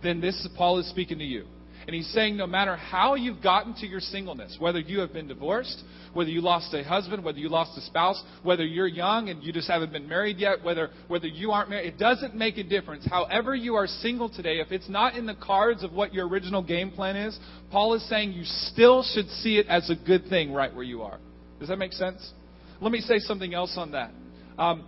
then 0.02 0.22
this 0.22 0.36
is 0.36 0.50
Paul 0.57 0.80
is 0.80 0.90
speaking 0.90 1.19
to 1.19 1.24
you. 1.24 1.46
And 1.88 1.96
he's 1.96 2.12
saying 2.13 2.36
no 2.36 2.48
matter 2.48 2.75
how 2.75 3.13
you've 3.13 3.44
gotten 3.44 3.75
to 3.75 3.86
your 3.86 4.00
singleness, 4.00 4.57
whether 4.60 4.80
you 4.80 5.00
have 5.02 5.13
been 5.13 5.28
divorced, 5.28 5.84
whether 6.13 6.31
you 6.31 6.42
lost 6.42 6.74
a 6.74 6.84
husband, 6.84 7.24
whether 7.24 7.38
you 7.38 7.48
lost 7.48 7.78
a 7.78 7.81
spouse, 7.81 8.24
whether 8.42 8.66
you're 8.66 8.88
young 8.88 9.30
and 9.30 9.44
you 9.44 9.54
just 9.54 9.69
haven't 9.69 9.92
been 9.92 10.08
married 10.10 10.38
yet, 10.40 10.63
whether 10.63 10.90
whether 11.08 11.28
you 11.28 11.51
aren't 11.51 11.70
married, 11.70 11.94
it 11.94 12.00
doesn't 12.00 12.34
make 12.34 12.58
a 12.58 12.63
difference. 12.63 13.06
However 13.08 13.53
you 13.53 13.75
are 13.75 13.86
single 13.86 14.30
today, 14.30 14.62
if 14.62 14.72
it's 14.72 14.89
not 14.89 15.15
in 15.15 15.27
the 15.27 15.36
cards 15.36 15.84
of 15.84 15.94
what 15.94 16.12
your 16.12 16.27
original 16.27 16.63
game 16.63 16.89
plan 16.89 17.15
is, 17.15 17.38
Paul 17.70 17.94
is 17.94 18.10
saying 18.10 18.32
you 18.32 18.46
still 18.46 19.03
should 19.03 19.30
see 19.30 19.60
it 19.60 19.68
as 19.68 19.91
a 19.91 19.96
good 19.96 20.27
thing 20.27 20.51
right 20.53 20.74
where 20.74 20.84
you 20.84 21.03
are. 21.03 21.20
Does 21.60 21.70
that 21.70 21.77
make 21.77 21.94
sense? 21.94 22.34
Let 22.82 22.91
me 22.91 23.00
say 23.00 23.20
something 23.20 23.53
else 23.53 23.75
on 23.77 23.91
that. 23.91 24.12
Um, 24.58 24.86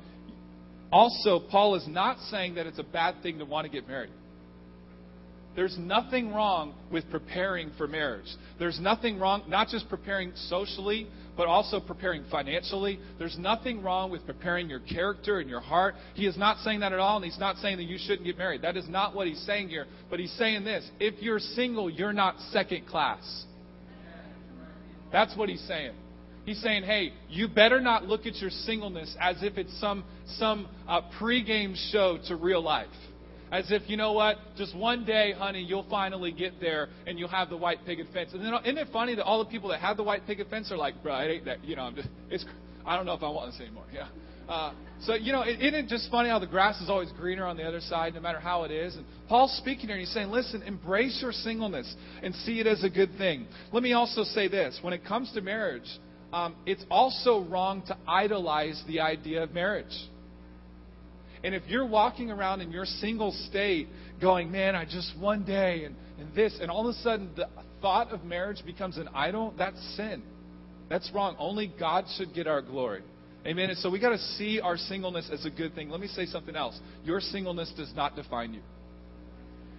also, 0.92 1.40
Paul 1.52 1.76
is 1.76 1.86
not 1.88 2.18
saying 2.30 2.56
that 2.56 2.66
it's 2.66 2.80
a 2.80 2.84
bad 2.84 3.22
thing 3.22 3.40
to 3.40 3.46
want 3.46 3.66
to 3.66 3.72
get 3.72 3.88
married. 3.88 4.12
There's 5.56 5.76
nothing 5.80 6.34
wrong 6.34 6.76
with 6.92 7.10
preparing 7.10 7.72
for 7.80 7.88
marriage. 7.88 8.28
There's 8.60 8.80
nothing 8.80 9.18
wrong, 9.18 9.42
not 9.48 9.70
just 9.70 9.90
preparing 9.90 10.32
socially, 10.36 11.08
but 11.36 11.48
also 11.48 11.80
preparing 11.80 12.26
financially. 12.30 13.00
There's 13.18 13.38
nothing 13.40 13.82
wrong 13.82 14.12
with 14.12 14.24
preparing 14.28 14.70
your 14.70 14.82
character 14.82 15.40
and 15.40 15.50
your 15.50 15.60
heart. 15.60 15.96
He 16.14 16.28
is 16.28 16.38
not 16.38 16.58
saying 16.60 16.82
that 16.82 16.94
at 16.94 17.00
all, 17.00 17.16
and 17.16 17.26
he's 17.26 17.40
not 17.40 17.58
saying 17.58 17.78
that 17.78 17.86
you 17.86 17.98
shouldn't 18.00 18.26
get 18.26 18.38
married. 18.38 18.62
That 18.62 18.78
is 18.78 18.88
not 18.88 19.16
what 19.16 19.26
he's 19.26 19.42
saying 19.48 19.70
here. 19.70 19.88
But 20.12 20.20
he's 20.20 20.32
saying 20.34 20.64
this 20.64 20.88
if 21.00 21.24
you're 21.24 21.40
single, 21.40 21.90
you're 21.90 22.14
not 22.14 22.36
second 22.52 22.86
class. 22.86 23.46
That's 25.12 25.36
what 25.36 25.50
he's 25.50 25.66
saying. 25.68 25.94
He's 26.48 26.62
saying, 26.62 26.84
hey, 26.84 27.12
you 27.28 27.50
better 27.50 27.82
not 27.82 28.06
look 28.06 28.26
at 28.26 28.38
your 28.38 28.50
singleness 28.50 29.14
as 29.20 29.36
if 29.44 29.58
it's 29.58 29.78
some, 29.82 30.06
some 30.38 30.70
uh, 30.88 31.02
pregame 31.20 31.76
show 31.92 32.20
to 32.30 32.38
real 32.38 32.62
life. 32.64 32.88
As 33.52 33.70
if, 33.70 33.82
you 33.90 33.98
know 33.98 34.14
what, 34.14 34.38
just 34.56 34.74
one 34.74 35.04
day, 35.04 35.34
honey, 35.38 35.62
you'll 35.62 35.86
finally 35.90 36.32
get 36.32 36.62
there 36.62 36.88
and 37.06 37.20
you'll 37.20 37.28
have 37.28 37.50
the 37.50 37.58
white 37.58 37.80
picket 37.86 38.08
fence. 38.14 38.30
And 38.32 38.42
then, 38.42 38.54
isn't 38.64 38.78
it 38.78 38.88
funny 38.94 39.14
that 39.16 39.26
all 39.26 39.44
the 39.44 39.50
people 39.52 39.68
that 39.72 39.82
have 39.82 39.98
the 39.98 40.04
white 40.04 40.26
picket 40.26 40.50
fence 40.50 40.72
are 40.72 40.78
like, 40.78 41.04
bro, 41.04 41.18
it 41.18 41.30
ain't 41.30 41.46
that. 41.46 41.66
You 41.66 41.76
know, 41.76 41.82
I'm 41.82 41.96
just, 41.96 42.08
it's, 42.30 42.46
I 42.86 42.96
don't 42.96 43.06
know 43.06 43.14
if 43.14 43.24
I 43.24 43.30
want 43.30 43.52
this 43.52 43.60
anymore. 43.60 43.84
Yeah. 43.94 44.08
Uh, 44.48 44.74
so, 45.02 45.16
you 45.16 45.34
know, 45.34 45.44
isn't 45.44 45.62
it 45.62 45.88
just 45.90 46.10
funny 46.10 46.30
how 46.30 46.40
the 46.40 46.48
grass 46.48 46.80
is 46.80 46.90
always 46.90 47.12
greener 47.12 47.46
on 47.46 47.58
the 47.58 47.64
other 47.64 47.82
side, 47.82 48.14
no 48.14 48.22
matter 48.22 48.40
how 48.40 48.64
it 48.64 48.72
is? 48.72 48.96
And 48.96 49.06
Paul's 49.28 49.52
speaking 49.58 49.88
here 49.88 49.98
and 49.98 50.00
he's 50.00 50.14
saying, 50.14 50.30
listen, 50.30 50.64
embrace 50.64 51.20
your 51.22 51.34
singleness 51.34 51.94
and 52.24 52.34
see 52.34 52.62
it 52.62 52.68
as 52.68 52.86
a 52.86 52.90
good 52.90 53.18
thing. 53.18 53.48
Let 53.74 53.84
me 53.84 53.92
also 53.92 54.24
say 54.24 54.48
this 54.48 54.80
when 54.82 54.94
it 54.94 55.04
comes 55.04 55.30
to 55.34 55.42
marriage, 55.42 55.90
um, 56.34 56.56
it's 56.66 56.84
also 56.90 57.44
wrong 57.44 57.84
to 57.88 57.98
idolize 58.08 58.82
the 58.88 59.00
idea 59.00 59.44
of 59.44 59.54
marriage. 59.54 59.96
And 61.44 61.54
if 61.56 61.64
you're 61.68 61.86
walking 61.86 62.32
around 62.32 62.62
in 62.62 62.72
your 62.72 62.86
single 62.86 63.32
state 63.48 63.88
going, 64.20 64.52
man, 64.52 64.76
I 64.76 64.86
just 64.86 65.14
one 65.20 65.46
day 65.46 65.86
and, 65.86 65.96
and 66.20 66.34
this, 66.36 66.58
and 66.60 66.70
all 66.72 66.88
of 66.88 66.96
a 66.96 67.00
sudden 67.00 67.30
the 67.36 67.48
thought 67.82 68.10
of 68.10 68.24
marriage 68.24 68.64
becomes 68.66 68.98
an 68.98 69.08
idol, 69.14 69.54
that's 69.58 69.80
sin. 69.96 70.24
That's 70.90 71.12
wrong. 71.14 71.36
Only 71.38 71.72
God 71.80 72.06
should 72.18 72.34
get 72.34 72.48
our 72.48 72.62
glory. 72.62 73.04
Amen. 73.46 73.70
And 73.70 73.78
so 73.80 73.90
we 73.90 74.00
got 74.00 74.10
to 74.10 74.18
see 74.18 74.60
our 74.60 74.78
singleness 74.78 75.30
as 75.32 75.46
a 75.46 75.50
good 75.50 75.76
thing. 75.76 75.90
Let 75.90 76.02
me 76.02 76.08
say 76.08 76.26
something 76.26 76.56
else. 76.56 76.78
Your 77.04 77.22
singleness 77.22 77.72
does 77.78 77.94
not 77.96 78.16
define 78.16 78.54
you. 78.54 78.62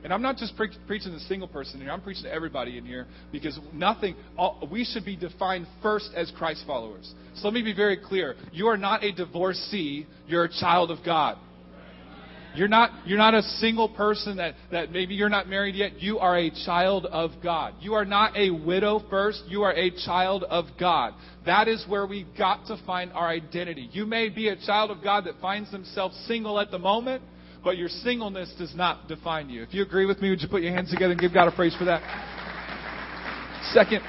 And 0.04 0.12
I'm 0.12 0.22
not 0.22 0.36
just 0.36 0.56
pre- 0.56 0.70
preaching 0.86 1.12
to 1.12 1.20
single 1.20 1.48
person 1.48 1.80
here. 1.80 1.90
I'm 1.90 2.00
preaching 2.00 2.24
to 2.24 2.32
everybody 2.32 2.78
in 2.78 2.86
here 2.86 3.06
because 3.32 3.58
nothing. 3.72 4.14
All, 4.36 4.68
we 4.70 4.84
should 4.84 5.04
be 5.04 5.16
defined 5.16 5.66
first 5.82 6.10
as 6.14 6.32
Christ 6.36 6.64
followers. 6.66 7.12
So 7.36 7.48
let 7.48 7.54
me 7.54 7.62
be 7.62 7.74
very 7.74 7.96
clear. 7.96 8.36
You 8.52 8.68
are 8.68 8.76
not 8.76 9.02
a 9.02 9.12
divorcee. 9.12 10.06
You're 10.26 10.44
a 10.44 10.48
child 10.48 10.90
of 10.90 10.98
God. 11.04 11.38
You're 12.54 12.68
not, 12.68 12.90
you're 13.06 13.18
not 13.18 13.34
a 13.34 13.42
single 13.42 13.88
person 13.88 14.38
that, 14.38 14.54
that 14.72 14.90
maybe 14.90 15.14
you're 15.14 15.28
not 15.28 15.48
married 15.48 15.74
yet. 15.74 16.00
You 16.00 16.18
are 16.18 16.36
a 16.36 16.50
child 16.50 17.06
of 17.06 17.32
God. 17.42 17.74
You 17.80 17.94
are 17.94 18.04
not 18.04 18.36
a 18.36 18.50
widow 18.50 19.02
first. 19.10 19.44
You 19.46 19.62
are 19.62 19.72
a 19.72 19.90
child 19.90 20.44
of 20.44 20.64
God. 20.78 21.14
That 21.46 21.68
is 21.68 21.84
where 21.86 22.06
we 22.06 22.26
got 22.36 22.66
to 22.66 22.76
find 22.84 23.12
our 23.12 23.28
identity. 23.28 23.88
You 23.92 24.06
may 24.06 24.28
be 24.28 24.48
a 24.48 24.56
child 24.56 24.90
of 24.90 25.04
God 25.04 25.24
that 25.26 25.34
finds 25.40 25.70
themselves 25.70 26.16
single 26.26 26.58
at 26.58 26.70
the 26.70 26.78
moment, 26.78 27.22
but 27.62 27.76
your 27.76 27.88
singleness 27.88 28.52
does 28.58 28.74
not 28.74 29.08
define 29.08 29.50
you. 29.50 29.62
If 29.62 29.74
you 29.74 29.82
agree 29.82 30.06
with 30.06 30.20
me, 30.20 30.30
would 30.30 30.40
you 30.40 30.48
put 30.48 30.62
your 30.62 30.72
hands 30.72 30.90
together 30.90 31.12
and 31.12 31.20
give 31.20 31.34
God 31.34 31.48
a 31.48 31.52
praise 31.52 31.74
for 31.76 31.84
that? 31.84 32.02
Second, 33.72 34.02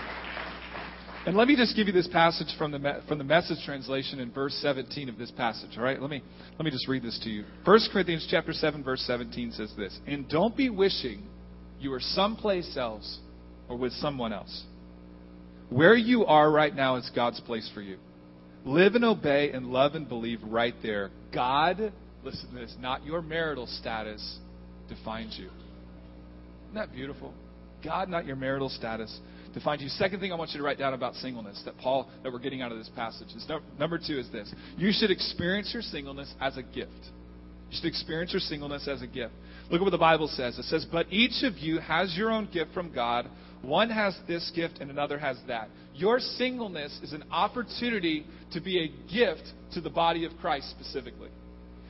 and 1.25 1.36
let 1.36 1.48
me 1.48 1.56
just 1.56 1.75
give 1.75 1.88
you 1.88 1.94
this 1.94 2.08
passage 2.08 2.48
from 2.58 2.72
the, 2.72 3.01
from 3.08 3.18
the 3.18 3.24
message 3.24 3.58
translation 3.65 4.20
in 4.20 4.32
verse 4.32 4.58
17 4.62 5.10
of 5.10 5.18
this 5.18 5.32
passage. 5.32 5.72
All 5.77 5.84
right, 5.84 6.01
let 6.01 6.10
me, 6.10 6.24
let 6.58 6.65
me 6.65 6.72
just 6.72 6.88
read 6.88 7.03
this 7.03 7.20
to 7.24 7.29
you. 7.29 7.44
1 7.65 7.79
Corinthians 7.91 8.27
chapter 8.29 8.53
7, 8.53 8.84
verse 8.84 9.01
17 9.01 9.51
says 9.51 9.72
this 9.77 9.98
And 10.08 10.29
don't 10.29 10.56
be 10.56 10.70
wishing 10.70 11.24
you 11.79 11.91
were 11.91 12.00
someplace 12.00 12.75
else 12.77 13.20
or 13.68 13.77
with 13.77 13.91
someone 13.94 14.34
else. 14.34 14.63
Where 15.70 15.96
you 15.96 16.25
are 16.25 16.50
right 16.50 16.74
now 16.74 16.96
is 16.96 17.12
God's 17.15 17.39
place 17.41 17.70
for 17.74 17.82
you. 17.82 17.98
Live 18.65 18.96
and 18.96 19.06
obey 19.06 19.51
and 19.51 19.68
love 19.68 19.96
and 19.96 20.08
believe 20.08 20.39
right 20.44 20.74
there. 20.82 21.12
God, 21.34 21.94
listen 22.24 22.50
to 22.50 22.56
this, 22.56 22.76
not 22.80 23.06
your 23.06 23.22
marital 23.22 23.68
status 23.68 24.40
defines 24.88 25.38
you. 25.40 25.50
Isn't 26.66 26.76
that 26.76 26.92
beautiful? 26.92 27.34
God, 27.84 28.10
not 28.10 28.26
your 28.26 28.36
marital 28.36 28.70
status 28.70 29.20
defines 29.54 29.82
you. 29.82 29.90
Second 29.90 30.20
thing 30.20 30.32
I 30.32 30.36
want 30.36 30.52
you 30.52 30.60
to 30.60 30.64
write 30.64 30.78
down 30.78 30.94
about 30.94 31.16
singleness 31.16 31.62
that 31.66 31.78
Paul 31.78 32.10
that 32.24 32.32
we're 32.32 32.40
getting 32.40 32.62
out 32.62 32.72
of 32.72 32.78
this 32.78 32.90
passage 32.96 33.30
is 33.36 33.48
number 33.80 33.98
two 33.98 34.20
is 34.20 34.30
this: 34.32 34.54
you 34.78 34.92
should 34.92 35.12
experience 35.12 35.72
your 35.74 35.82
singleness 35.82 36.34
as 36.42 36.58
a 36.58 36.64
gift. 36.64 36.92
You 37.70 37.78
should 37.78 37.86
experience 37.86 38.34
your 38.34 38.42
singleness 38.42 38.88
as 38.88 39.02
a 39.02 39.08
gift. 39.08 39.34
Look 39.70 39.82
at 39.82 39.84
what 39.84 39.92
the 39.92 39.98
Bible 39.98 40.28
says. 40.28 40.58
It 40.58 40.64
says, 40.64 40.86
"But 40.92 41.08
each 41.12 41.44
of 41.44 41.58
you 41.58 41.80
has 41.80 42.16
your 42.18 42.32
own 42.32 42.50
gift 42.52 42.74
from 42.74 42.92
God. 42.92 43.28
One 43.62 43.90
has 43.90 44.18
this 44.28 44.52
gift, 44.56 44.80
and 44.80 44.90
another 44.90 45.18
has 45.18 45.38
that." 45.48 45.70
Your 45.94 46.20
singleness 46.20 47.00
is 47.04 47.14
an 47.14 47.24
opportunity 47.32 48.26
to 48.52 48.62
be 48.62 48.80
a 48.80 48.88
gift 49.12 49.44
to 49.74 49.82
the 49.82 49.90
body 49.90 50.26
of 50.26 50.32
Christ 50.40 50.70
specifically. 50.72 51.30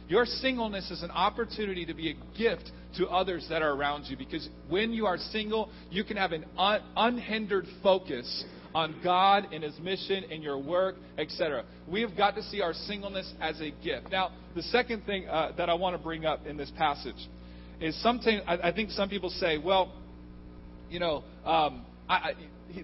Your 0.10 0.26
singleness 0.26 0.90
is 0.90 1.04
an 1.04 1.12
opportunity 1.12 1.86
to 1.86 1.94
be 1.94 2.10
a 2.10 2.38
gift 2.38 2.72
to 2.98 3.08
others 3.08 3.46
that 3.50 3.62
are 3.62 3.74
around 3.74 4.06
you 4.06 4.18
because 4.18 4.50
when 4.68 4.92
you 4.92 5.06
are 5.06 5.18
single, 5.18 5.70
you 5.92 6.04
can 6.04 6.18
have 6.18 6.32
an 6.32 6.46
un- 6.58 6.82
unhindered 6.98 7.68
focus 7.84 8.44
on 8.74 9.00
God 9.04 9.54
and 9.54 9.64
His 9.64 9.78
mission 9.80 10.24
and 10.32 10.42
your 10.42 10.58
work, 10.58 10.96
etc. 11.20 11.64
We 11.88 12.02
have 12.02 12.18
got 12.18 12.34
to 12.36 12.44
see 12.44 12.60
our 12.60 12.74
singleness 12.74 13.32
as 13.40 13.62
a 13.62 13.70
gift. 13.84 14.12
Now, 14.12 14.32
the 14.56 14.64
second 14.64 15.06
thing 15.06 15.28
uh, 15.28 15.52
that 15.58 15.70
I 15.70 15.76
want 15.76 15.96
to 15.96 16.02
bring 16.02 16.26
up 16.26 16.48
in 16.48 16.58
this 16.58 16.72
passage 16.76 17.30
is 17.80 18.00
something 18.02 18.42
I, 18.48 18.70
I 18.70 18.74
think 18.74 18.90
some 18.90 19.10
people 19.10 19.30
say, 19.30 19.60
well, 19.60 19.94
you 20.90 21.00
know, 21.00 21.24
um, 21.46 21.86
I, 22.10 22.16
I 22.16 22.34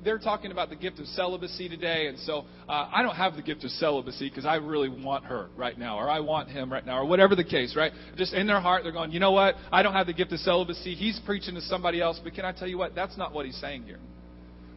they're 0.03 0.19
talking 0.19 0.51
about 0.51 0.69
the 0.69 0.75
gift 0.75 0.99
of 0.99 1.07
celibacy 1.07 1.69
today, 1.69 2.07
and 2.07 2.19
so 2.19 2.45
uh, 2.67 2.89
I 2.91 3.01
don't 3.01 3.15
have 3.15 3.35
the 3.35 3.41
gift 3.41 3.63
of 3.63 3.71
celibacy 3.71 4.29
because 4.29 4.45
I 4.45 4.55
really 4.55 4.89
want 4.89 5.25
her 5.25 5.49
right 5.55 5.77
now, 5.77 5.97
or 5.97 6.09
I 6.09 6.19
want 6.19 6.49
him 6.49 6.71
right 6.71 6.85
now, 6.85 6.99
or 6.99 7.05
whatever 7.05 7.35
the 7.35 7.43
case, 7.43 7.75
right? 7.75 7.91
Just 8.17 8.33
in 8.33 8.47
their 8.47 8.59
heart, 8.59 8.83
they're 8.83 8.91
going, 8.91 9.11
you 9.11 9.19
know 9.19 9.31
what? 9.31 9.55
I 9.71 9.83
don't 9.83 9.93
have 9.93 10.07
the 10.07 10.13
gift 10.13 10.31
of 10.31 10.39
celibacy. 10.39 10.95
He's 10.95 11.19
preaching 11.25 11.55
to 11.55 11.61
somebody 11.61 12.01
else, 12.01 12.19
but 12.23 12.33
can 12.33 12.45
I 12.45 12.51
tell 12.51 12.67
you 12.67 12.77
what? 12.77 12.95
That's 12.95 13.17
not 13.17 13.33
what 13.33 13.45
he's 13.45 13.59
saying 13.59 13.83
here. 13.83 13.99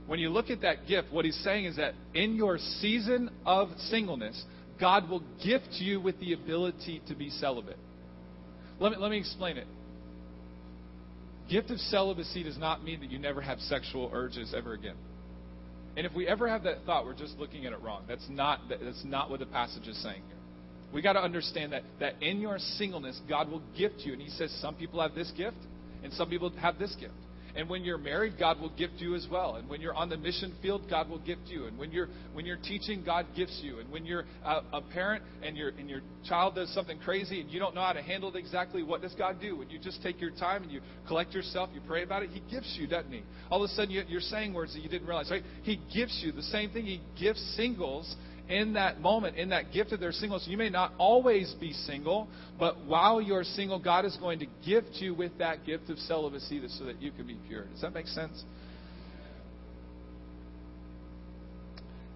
When 0.06 0.18
you 0.18 0.30
look 0.30 0.50
at 0.50 0.62
that 0.62 0.86
gift, 0.86 1.12
what 1.12 1.24
he's 1.24 1.38
saying 1.44 1.66
is 1.66 1.76
that 1.76 1.94
in 2.14 2.34
your 2.34 2.58
season 2.58 3.30
of 3.44 3.68
singleness, 3.78 4.42
God 4.80 5.08
will 5.08 5.22
gift 5.44 5.68
you 5.72 6.00
with 6.00 6.18
the 6.20 6.32
ability 6.32 7.02
to 7.08 7.14
be 7.14 7.30
celibate. 7.30 7.78
Let 8.80 8.92
me, 8.92 8.98
let 8.98 9.10
me 9.10 9.18
explain 9.18 9.58
it. 9.58 9.66
Gift 11.48 11.70
of 11.70 11.78
celibacy 11.78 12.42
does 12.42 12.58
not 12.58 12.84
mean 12.84 13.00
that 13.00 13.10
you 13.10 13.18
never 13.18 13.40
have 13.40 13.58
sexual 13.60 14.10
urges 14.12 14.54
ever 14.56 14.74
again. 14.74 14.96
And 15.96 16.06
if 16.06 16.14
we 16.14 16.28
ever 16.28 16.48
have 16.48 16.62
that 16.64 16.84
thought, 16.84 17.04
we're 17.04 17.14
just 17.14 17.38
looking 17.38 17.66
at 17.66 17.72
it 17.72 17.80
wrong. 17.80 18.04
That's 18.06 18.26
not, 18.28 18.60
that's 18.68 19.04
not 19.04 19.30
what 19.30 19.40
the 19.40 19.46
passage 19.46 19.88
is 19.88 20.00
saying 20.02 20.22
here. 20.26 20.36
We 20.92 21.02
got 21.02 21.14
to 21.14 21.20
understand 21.20 21.72
that, 21.72 21.82
that 22.00 22.22
in 22.22 22.40
your 22.40 22.58
singleness, 22.58 23.20
God 23.28 23.50
will 23.50 23.62
gift 23.76 24.00
you. 24.00 24.12
And 24.12 24.22
He 24.22 24.28
says 24.30 24.56
some 24.60 24.74
people 24.74 25.00
have 25.00 25.14
this 25.14 25.30
gift, 25.36 25.56
and 26.04 26.12
some 26.12 26.28
people 26.28 26.50
have 26.60 26.78
this 26.78 26.94
gift. 27.00 27.14
And 27.58 27.68
when 27.68 27.82
you're 27.82 27.98
married, 27.98 28.34
God 28.38 28.60
will 28.60 28.70
gift 28.70 28.94
you 28.98 29.16
as 29.16 29.26
well. 29.28 29.56
And 29.56 29.68
when 29.68 29.80
you're 29.80 29.92
on 29.92 30.08
the 30.08 30.16
mission 30.16 30.54
field, 30.62 30.88
God 30.88 31.10
will 31.10 31.18
gift 31.18 31.42
you. 31.46 31.66
And 31.66 31.76
when 31.76 31.90
you're 31.90 32.06
when 32.32 32.46
you're 32.46 32.56
teaching, 32.56 33.02
God 33.04 33.26
gifts 33.34 33.60
you. 33.64 33.80
And 33.80 33.90
when 33.90 34.06
you're 34.06 34.26
a, 34.44 34.62
a 34.74 34.80
parent 34.80 35.24
and 35.42 35.56
your 35.56 35.70
and 35.70 35.90
your 35.90 36.02
child 36.24 36.54
does 36.54 36.72
something 36.72 37.00
crazy 37.00 37.40
and 37.40 37.50
you 37.50 37.58
don't 37.58 37.74
know 37.74 37.80
how 37.80 37.92
to 37.92 38.00
handle 38.00 38.32
it 38.32 38.38
exactly, 38.38 38.84
what 38.84 39.02
does 39.02 39.12
God 39.16 39.40
do? 39.40 39.56
When 39.56 39.70
you 39.70 39.80
just 39.80 40.00
take 40.04 40.20
your 40.20 40.30
time 40.30 40.62
and 40.62 40.70
you 40.70 40.80
collect 41.08 41.34
yourself, 41.34 41.70
you 41.74 41.80
pray 41.84 42.04
about 42.04 42.22
it, 42.22 42.30
He 42.30 42.40
gifts 42.48 42.76
you, 42.78 42.86
doesn't 42.86 43.10
He? 43.10 43.24
All 43.50 43.64
of 43.64 43.68
a 43.68 43.74
sudden, 43.74 43.90
you're 43.90 44.20
saying 44.20 44.54
words 44.54 44.72
that 44.74 44.80
you 44.80 44.88
didn't 44.88 45.08
realize. 45.08 45.28
Right? 45.28 45.42
He 45.64 45.80
gifts 45.92 46.22
you 46.24 46.30
the 46.30 46.42
same 46.42 46.70
thing. 46.70 46.84
He 46.84 47.00
gifts 47.20 47.42
singles 47.56 48.14
in 48.48 48.74
that 48.74 49.00
moment, 49.00 49.36
in 49.36 49.50
that 49.50 49.72
gift 49.72 49.92
of 49.92 50.00
their 50.00 50.12
singleness. 50.12 50.46
You 50.48 50.56
may 50.56 50.70
not 50.70 50.92
always 50.98 51.54
be 51.60 51.72
single, 51.72 52.28
but 52.58 52.84
while 52.86 53.20
you're 53.20 53.44
single, 53.44 53.78
God 53.78 54.04
is 54.04 54.16
going 54.16 54.38
to 54.40 54.46
gift 54.66 54.94
you 54.94 55.14
with 55.14 55.36
that 55.38 55.66
gift 55.66 55.90
of 55.90 55.98
celibacy 55.98 56.62
so 56.68 56.84
that 56.84 57.00
you 57.00 57.10
can 57.12 57.26
be 57.26 57.36
pure. 57.46 57.64
Does 57.66 57.82
that 57.82 57.92
make 57.92 58.06
sense? 58.06 58.44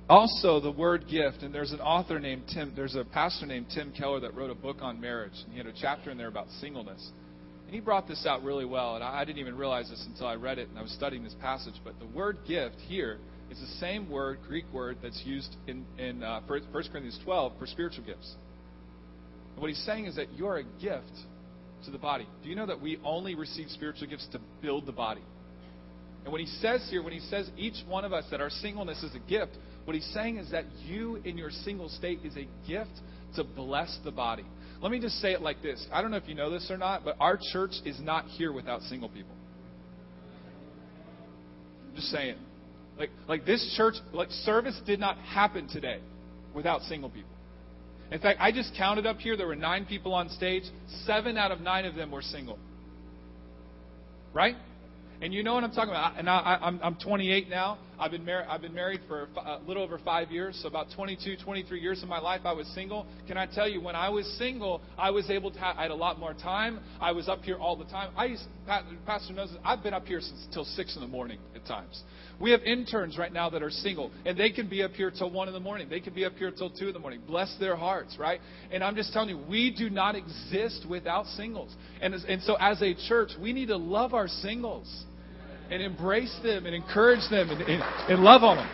Also, 0.08 0.60
the 0.60 0.70
word 0.70 1.06
gift, 1.08 1.42
and 1.42 1.54
there's 1.54 1.72
an 1.72 1.80
author 1.80 2.18
named 2.18 2.42
Tim, 2.52 2.72
there's 2.76 2.96
a 2.96 3.04
pastor 3.04 3.46
named 3.46 3.66
Tim 3.74 3.92
Keller 3.92 4.20
that 4.20 4.34
wrote 4.34 4.50
a 4.50 4.54
book 4.54 4.78
on 4.80 5.00
marriage, 5.00 5.32
and 5.44 5.52
he 5.52 5.58
had 5.58 5.66
a 5.66 5.72
chapter 5.72 6.10
in 6.10 6.18
there 6.18 6.28
about 6.28 6.48
singleness. 6.60 7.10
And 7.66 7.74
he 7.74 7.80
brought 7.80 8.06
this 8.06 8.26
out 8.26 8.42
really 8.42 8.66
well, 8.66 8.96
and 8.96 9.04
I 9.04 9.24
didn't 9.24 9.38
even 9.38 9.56
realize 9.56 9.88
this 9.88 10.04
until 10.06 10.26
I 10.26 10.34
read 10.34 10.58
it 10.58 10.68
and 10.68 10.78
I 10.78 10.82
was 10.82 10.92
studying 10.92 11.24
this 11.24 11.34
passage. 11.40 11.72
But 11.82 11.98
the 11.98 12.06
word 12.06 12.38
gift 12.46 12.76
here 12.86 13.18
it's 13.52 13.60
the 13.60 13.78
same 13.80 14.08
word, 14.08 14.38
Greek 14.48 14.64
word, 14.72 14.96
that's 15.02 15.20
used 15.26 15.54
in, 15.66 15.84
in 15.98 16.22
uh, 16.22 16.40
1 16.46 16.62
Corinthians 16.72 17.18
12 17.22 17.52
for 17.58 17.66
spiritual 17.66 18.02
gifts. 18.02 18.34
And 19.52 19.60
what 19.60 19.68
he's 19.68 19.84
saying 19.84 20.06
is 20.06 20.16
that 20.16 20.32
you're 20.32 20.56
a 20.56 20.64
gift 20.80 21.12
to 21.84 21.90
the 21.90 21.98
body. 21.98 22.26
Do 22.42 22.48
you 22.48 22.56
know 22.56 22.64
that 22.64 22.80
we 22.80 22.98
only 23.04 23.34
receive 23.34 23.68
spiritual 23.68 24.08
gifts 24.08 24.26
to 24.32 24.40
build 24.62 24.86
the 24.86 24.92
body? 24.92 25.20
And 26.24 26.32
what 26.32 26.40
he 26.40 26.46
says 26.46 26.86
here, 26.88 27.02
when 27.02 27.12
he 27.12 27.20
says 27.20 27.50
each 27.58 27.74
one 27.86 28.06
of 28.06 28.14
us 28.14 28.24
that 28.30 28.40
our 28.40 28.48
singleness 28.48 29.02
is 29.02 29.14
a 29.14 29.28
gift, 29.28 29.52
what 29.84 29.94
he's 29.94 30.10
saying 30.14 30.38
is 30.38 30.50
that 30.52 30.64
you 30.86 31.16
in 31.16 31.36
your 31.36 31.50
single 31.50 31.90
state 31.90 32.20
is 32.24 32.34
a 32.36 32.48
gift 32.66 32.92
to 33.36 33.44
bless 33.44 33.98
the 34.02 34.12
body. 34.12 34.46
Let 34.80 34.92
me 34.92 34.98
just 34.98 35.16
say 35.16 35.32
it 35.32 35.42
like 35.42 35.60
this. 35.60 35.86
I 35.92 36.00
don't 36.00 36.10
know 36.10 36.16
if 36.16 36.26
you 36.26 36.34
know 36.34 36.50
this 36.50 36.70
or 36.70 36.78
not, 36.78 37.04
but 37.04 37.16
our 37.20 37.38
church 37.52 37.72
is 37.84 38.00
not 38.00 38.24
here 38.28 38.50
without 38.50 38.80
single 38.82 39.10
people. 39.10 39.34
just 41.94 42.08
saying. 42.08 42.36
Like, 42.98 43.10
like 43.28 43.44
this 43.46 43.74
church, 43.76 43.94
like 44.12 44.30
service 44.30 44.80
did 44.86 45.00
not 45.00 45.16
happen 45.18 45.68
today 45.68 46.00
without 46.54 46.82
single 46.82 47.10
people. 47.10 47.30
In 48.10 48.20
fact, 48.20 48.38
I 48.40 48.52
just 48.52 48.74
counted 48.76 49.06
up 49.06 49.18
here, 49.18 49.36
there 49.36 49.46
were 49.46 49.56
nine 49.56 49.86
people 49.86 50.12
on 50.12 50.28
stage. 50.28 50.64
Seven 51.06 51.38
out 51.38 51.50
of 51.50 51.60
nine 51.60 51.86
of 51.86 51.94
them 51.94 52.10
were 52.10 52.20
single. 52.20 52.58
Right? 54.34 54.56
And 55.22 55.32
you 55.32 55.42
know 55.42 55.54
what 55.54 55.64
I'm 55.64 55.72
talking 55.72 55.90
about. 55.90 56.18
And 56.18 56.28
I, 56.28 56.58
I'm, 56.60 56.80
I'm 56.82 56.96
28 56.96 57.48
now. 57.48 57.78
I've 58.02 58.10
been, 58.10 58.24
mar- 58.24 58.44
I've 58.48 58.60
been 58.60 58.74
married 58.74 59.02
for 59.06 59.28
a 59.36 59.60
little 59.64 59.80
over 59.80 59.96
five 59.96 60.32
years, 60.32 60.58
so 60.60 60.66
about 60.66 60.88
22, 60.96 61.36
23 61.44 61.78
years 61.78 62.02
of 62.02 62.08
my 62.08 62.18
life 62.18 62.40
I 62.44 62.50
was 62.52 62.66
single. 62.74 63.06
Can 63.28 63.38
I 63.38 63.46
tell 63.46 63.68
you, 63.68 63.80
when 63.80 63.94
I 63.94 64.08
was 64.08 64.26
single, 64.38 64.82
I 64.98 65.12
was 65.12 65.30
able 65.30 65.52
to. 65.52 65.58
Have, 65.60 65.76
I 65.76 65.82
had 65.82 65.92
a 65.92 65.94
lot 65.94 66.18
more 66.18 66.34
time. 66.34 66.80
I 67.00 67.12
was 67.12 67.28
up 67.28 67.42
here 67.42 67.56
all 67.58 67.76
the 67.76 67.84
time. 67.84 68.12
I 68.16 68.24
used, 68.24 68.42
Pastor 69.06 69.32
knows, 69.34 69.50
I've 69.64 69.84
been 69.84 69.94
up 69.94 70.04
here 70.06 70.20
since 70.20 70.48
till 70.52 70.64
six 70.64 70.96
in 70.96 71.00
the 71.00 71.06
morning 71.06 71.38
at 71.54 71.64
times. 71.64 72.02
We 72.40 72.50
have 72.50 72.62
interns 72.62 73.16
right 73.18 73.32
now 73.32 73.48
that 73.50 73.62
are 73.62 73.70
single, 73.70 74.10
and 74.26 74.36
they 74.36 74.50
can 74.50 74.68
be 74.68 74.82
up 74.82 74.90
here 74.94 75.12
till 75.12 75.30
one 75.30 75.46
in 75.46 75.54
the 75.54 75.60
morning. 75.60 75.88
They 75.88 76.00
can 76.00 76.12
be 76.12 76.24
up 76.24 76.32
here 76.32 76.50
till 76.50 76.70
two 76.70 76.88
in 76.88 76.94
the 76.94 76.98
morning. 76.98 77.20
Bless 77.24 77.56
their 77.60 77.76
hearts, 77.76 78.16
right? 78.18 78.40
And 78.72 78.82
I'm 78.82 78.96
just 78.96 79.12
telling 79.12 79.28
you, 79.28 79.38
we 79.48 79.72
do 79.72 79.88
not 79.90 80.16
exist 80.16 80.86
without 80.90 81.26
singles. 81.26 81.72
And, 82.00 82.14
and 82.14 82.42
so, 82.42 82.56
as 82.58 82.82
a 82.82 82.94
church, 83.06 83.30
we 83.40 83.52
need 83.52 83.66
to 83.66 83.76
love 83.76 84.12
our 84.12 84.26
singles 84.26 85.04
and 85.72 85.82
embrace 85.82 86.38
them 86.42 86.66
and 86.66 86.74
encourage 86.74 87.26
them 87.30 87.48
and, 87.48 87.62
and, 87.62 87.82
and 88.10 88.22
love 88.22 88.42
on 88.42 88.58
them. 88.58 88.68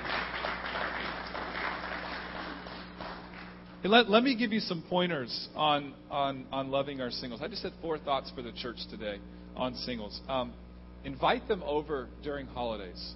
And 3.84 3.92
let, 3.92 4.10
let 4.10 4.24
me 4.24 4.34
give 4.34 4.52
you 4.52 4.58
some 4.58 4.82
pointers 4.90 5.48
on, 5.54 5.94
on, 6.10 6.44
on 6.50 6.72
loving 6.72 7.00
our 7.00 7.12
singles. 7.12 7.40
I 7.40 7.46
just 7.46 7.62
had 7.62 7.72
four 7.80 7.98
thoughts 7.98 8.32
for 8.34 8.42
the 8.42 8.50
church 8.50 8.78
today 8.90 9.20
on 9.54 9.76
singles. 9.76 10.20
Um, 10.28 10.52
invite 11.04 11.46
them 11.46 11.62
over 11.64 12.08
during 12.24 12.48
holidays. 12.48 13.14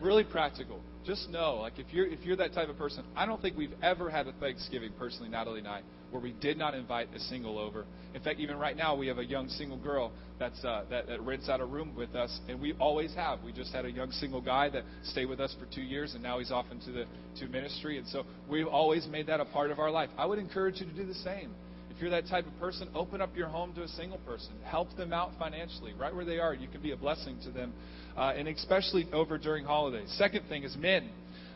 Really 0.00 0.24
practical. 0.24 0.80
Just 1.04 1.28
know, 1.30 1.56
like 1.56 1.78
if 1.78 1.86
you're 1.92 2.06
if 2.06 2.20
you're 2.24 2.36
that 2.36 2.54
type 2.54 2.68
of 2.68 2.78
person, 2.78 3.04
I 3.14 3.26
don't 3.26 3.40
think 3.40 3.56
we've 3.56 3.74
ever 3.82 4.10
had 4.10 4.26
a 4.26 4.32
Thanksgiving 4.32 4.92
personally, 4.98 5.28
Natalie 5.28 5.58
and 5.58 5.68
I, 5.68 5.82
where 6.10 6.22
we 6.22 6.32
did 6.32 6.56
not 6.56 6.74
invite 6.74 7.08
a 7.14 7.18
single 7.18 7.58
over. 7.58 7.84
In 8.14 8.22
fact, 8.22 8.40
even 8.40 8.56
right 8.56 8.76
now, 8.76 8.94
we 8.94 9.06
have 9.08 9.18
a 9.18 9.24
young 9.24 9.48
single 9.48 9.76
girl 9.76 10.12
that's 10.38 10.64
uh, 10.64 10.84
that, 10.90 11.06
that 11.06 11.20
rents 11.22 11.48
out 11.48 11.60
a 11.60 11.64
room 11.64 11.94
with 11.96 12.14
us, 12.14 12.40
and 12.48 12.60
we 12.60 12.72
always 12.74 13.14
have. 13.14 13.42
We 13.42 13.52
just 13.52 13.72
had 13.72 13.84
a 13.84 13.90
young 13.90 14.10
single 14.12 14.40
guy 14.40 14.70
that 14.70 14.84
stayed 15.04 15.26
with 15.26 15.40
us 15.40 15.54
for 15.58 15.66
two 15.74 15.82
years, 15.82 16.14
and 16.14 16.22
now 16.22 16.38
he's 16.38 16.50
off 16.50 16.66
into 16.70 16.92
the 16.92 17.04
to 17.40 17.48
ministry, 17.48 17.98
and 17.98 18.06
so 18.08 18.24
we've 18.48 18.66
always 18.66 19.06
made 19.06 19.26
that 19.26 19.40
a 19.40 19.44
part 19.44 19.70
of 19.70 19.78
our 19.78 19.90
life. 19.90 20.10
I 20.16 20.26
would 20.26 20.38
encourage 20.38 20.80
you 20.80 20.86
to 20.86 20.92
do 20.92 21.04
the 21.04 21.14
same. 21.14 21.54
If 21.94 22.02
you're 22.02 22.10
that 22.10 22.26
type 22.26 22.46
of 22.46 22.58
person, 22.58 22.88
open 22.94 23.20
up 23.20 23.36
your 23.36 23.48
home 23.48 23.72
to 23.74 23.82
a 23.82 23.88
single 23.88 24.18
person. 24.18 24.52
Help 24.64 24.94
them 24.96 25.12
out 25.12 25.30
financially, 25.38 25.92
right 25.92 26.14
where 26.14 26.24
they 26.24 26.38
are. 26.38 26.52
You 26.52 26.66
can 26.66 26.82
be 26.82 26.90
a 26.90 26.96
blessing 26.96 27.38
to 27.44 27.50
them, 27.50 27.72
uh, 28.16 28.32
and 28.36 28.48
especially 28.48 29.06
over 29.12 29.38
during 29.38 29.64
holidays. 29.64 30.12
Second 30.18 30.48
thing 30.48 30.64
is 30.64 30.76
men, 30.76 31.08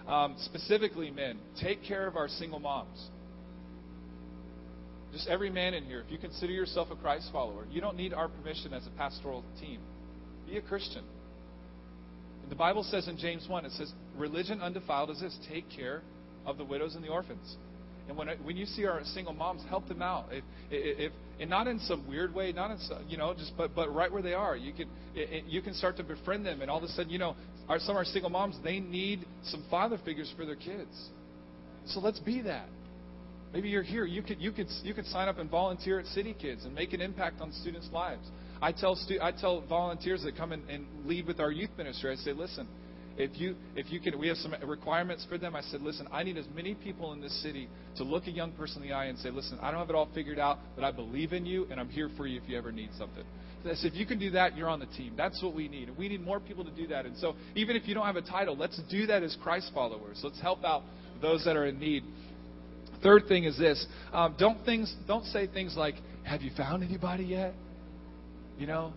um, 0.07 0.37
specifically 0.39 1.11
men, 1.11 1.39
take 1.61 1.83
care 1.83 2.07
of 2.07 2.17
our 2.17 2.29
single 2.29 2.61
moms. 2.61 3.09
Just 5.13 5.29
every 5.29 5.51
man 5.51 5.75
in 5.75 5.85
here, 5.85 6.03
if 6.05 6.13
you 6.13 6.19
consider 6.19 6.53
yourself 6.53 6.89
a 6.93 6.97
Christ 6.97 7.31
follower, 7.33 7.65
you 7.71 7.81
don't 7.81 7.97
need 7.97 8.13
our 8.13 8.29
permission 8.29 8.73
as 8.73 8.87
a 8.87 8.91
pastoral 8.91 9.43
team. 9.61 9.81
Be 10.47 10.59
a 10.59 10.63
Christian. 10.63 11.03
And 12.43 12.51
the 12.51 12.57
Bible 12.57 12.85
says 12.85 13.09
in 13.09 13.19
James 13.19 13.49
1, 13.49 13.65
it 13.65 13.73
says, 13.73 13.93
Religion 14.17 14.61
undefiled 14.61 15.11
is 15.11 15.21
this 15.21 15.37
take 15.51 15.69
care 15.71 16.03
of 16.47 16.59
the 16.59 16.65
widows 16.65 16.95
and 16.95 17.03
the 17.03 17.09
orphans. 17.09 17.57
And 18.09 18.17
when, 18.17 18.29
when 18.43 18.57
you 18.57 18.65
see 18.65 18.87
our 18.87 19.03
single 19.05 19.35
moms, 19.35 19.63
help 19.69 19.87
them 19.87 20.01
out. 20.01 20.29
If, 20.33 20.45
if, 20.71 21.13
and 21.41 21.51
not 21.51 21.69
in 21.69 21.79
some 21.81 22.09
weird 22.09 22.35
way, 22.35 22.53
not 22.53 22.71
in 22.71 22.79
some, 22.79 23.05
you 23.07 23.19
know, 23.19 23.35
just 23.35 23.53
but 23.57 23.75
but 23.75 23.95
right 23.95 24.11
where 24.11 24.23
they 24.23 24.33
are, 24.35 24.57
you 24.57 24.73
can 24.73 24.89
it, 25.15 25.45
you 25.47 25.61
can 25.61 25.75
start 25.75 25.97
to 25.99 26.03
befriend 26.03 26.45
them, 26.47 26.63
and 26.63 26.71
all 26.71 26.79
of 26.79 26.85
a 26.85 26.89
sudden, 26.89 27.11
you 27.11 27.19
know, 27.19 27.37
our, 27.69 27.79
some 27.79 27.91
of 27.91 27.97
our 27.97 28.05
single 28.05 28.31
moms 28.31 28.57
they 28.65 28.81
need 28.81 29.27
some 29.45 29.65
father 29.71 29.99
figures 30.05 30.33
for 30.37 30.47
their 30.47 30.57
kids. 30.57 31.11
So 31.87 32.01
let's 32.01 32.19
be 32.19 32.41
that. 32.43 32.69
Maybe 33.53 33.69
you're 33.69 33.83
here. 33.83 34.05
You 34.05 34.23
could 34.23 34.41
you 34.41 34.53
could 34.53 34.69
you 34.83 34.95
could 34.95 35.07
sign 35.07 35.29
up 35.29 35.39
and 35.39 35.51
volunteer 35.51 36.01
at 36.01 36.07
City 36.07 36.35
Kids 36.39 36.65
and 36.65 36.75
make 36.75 36.93
an 36.93 37.01
impact 37.01 37.41
on 37.41 37.53
students' 37.53 37.89
lives. 37.93 38.27
I 38.61 38.73
tell 38.73 38.97
stu- 38.97 39.21
I 39.23 39.33
tell 39.33 39.61
volunteers 39.67 40.23
that 40.25 40.37
come 40.37 40.53
and 40.53 40.87
lead 41.05 41.27
with 41.27 41.41
our 41.41 41.53
youth 41.53 41.71
ministry. 41.79 42.13
I 42.13 42.17
say, 42.17 42.33
listen, 42.33 42.67
if 43.19 43.39
you 43.39 43.57
if 43.75 43.91
you 43.93 44.01
can 44.01 44.19
we 44.19 44.29
have 44.29 44.37
some 44.39 44.55
requirements 44.65 45.27
for 45.29 45.37
them. 45.37 45.55
I 45.55 45.61
said 45.63 45.83
listen 45.83 46.09
i 46.13 46.23
need 46.23 46.39
as 46.39 46.47
many 46.55 46.75
people 46.75 47.13
in 47.13 47.21
this 47.21 47.43
city 47.43 47.69
to 47.97 48.05
look 48.05 48.27
a 48.27 48.31
young 48.31 48.53
person 48.53 48.83
in 48.83 48.89
the 48.89 48.95
eye 48.95 49.07
and 49.07 49.19
say 49.19 49.31
listen 49.31 49.59
i 49.61 49.71
don't 49.71 49.81
have 49.81 49.91
it 49.91 49.97
all 49.97 50.09
figured 50.15 50.39
out 50.39 50.59
but 50.77 50.85
i 50.85 50.93
believe 50.93 51.33
in 51.33 51.45
you 51.45 51.67
and 51.71 51.81
i'm 51.81 51.89
here 51.89 52.09
for 52.17 52.27
you 52.27 52.41
if 52.41 52.49
you 52.49 52.57
ever 52.57 52.73
need 52.73 52.91
something 52.97 53.25
so 53.65 53.87
if 53.87 53.95
you 53.95 54.07
can 54.07 54.19
do 54.19 54.31
that 54.31 54.57
you're 54.57 54.69
on 54.69 54.79
the 54.79 54.87
team. 54.87 55.15
That's 55.17 55.43
what 55.43 55.55
we 55.55 55.69
need. 55.69 55.89
And 55.89 55.99
we 55.99 56.09
need 56.09 56.25
more 56.25 56.41
people 56.41 56.65
to 56.65 56.71
do 56.71 56.87
that. 56.87 57.07
And 57.07 57.17
so 57.17 57.35
even 57.55 57.77
if 57.77 57.89
you 57.89 57.95
don't 57.95 58.07
have 58.07 58.17
a 58.17 58.23
title 58.23 58.57
let's 58.57 58.81
do 58.91 59.07
that 59.07 59.23
as 59.23 59.37
christ 59.43 59.73
followers. 59.75 60.21
Let's 60.23 60.41
help 60.41 60.65
out 60.65 60.83
those 61.21 61.45
that 61.45 61.57
are 61.57 61.67
in 61.67 61.79
need. 61.79 62.05
Third 63.03 63.25
thing 63.29 63.45
is 63.45 63.59
this 63.59 63.85
um, 64.13 64.37
don't 64.39 64.65
things 64.65 64.95
don't 65.07 65.25
say 65.27 65.47
things 65.47 65.75
like 65.77 65.97
have 66.23 66.43
you 66.43 66.51
found 66.57 66.85
anybody 66.85 67.25
yet? 67.25 67.55
You 68.59 68.67
know? 68.67 68.93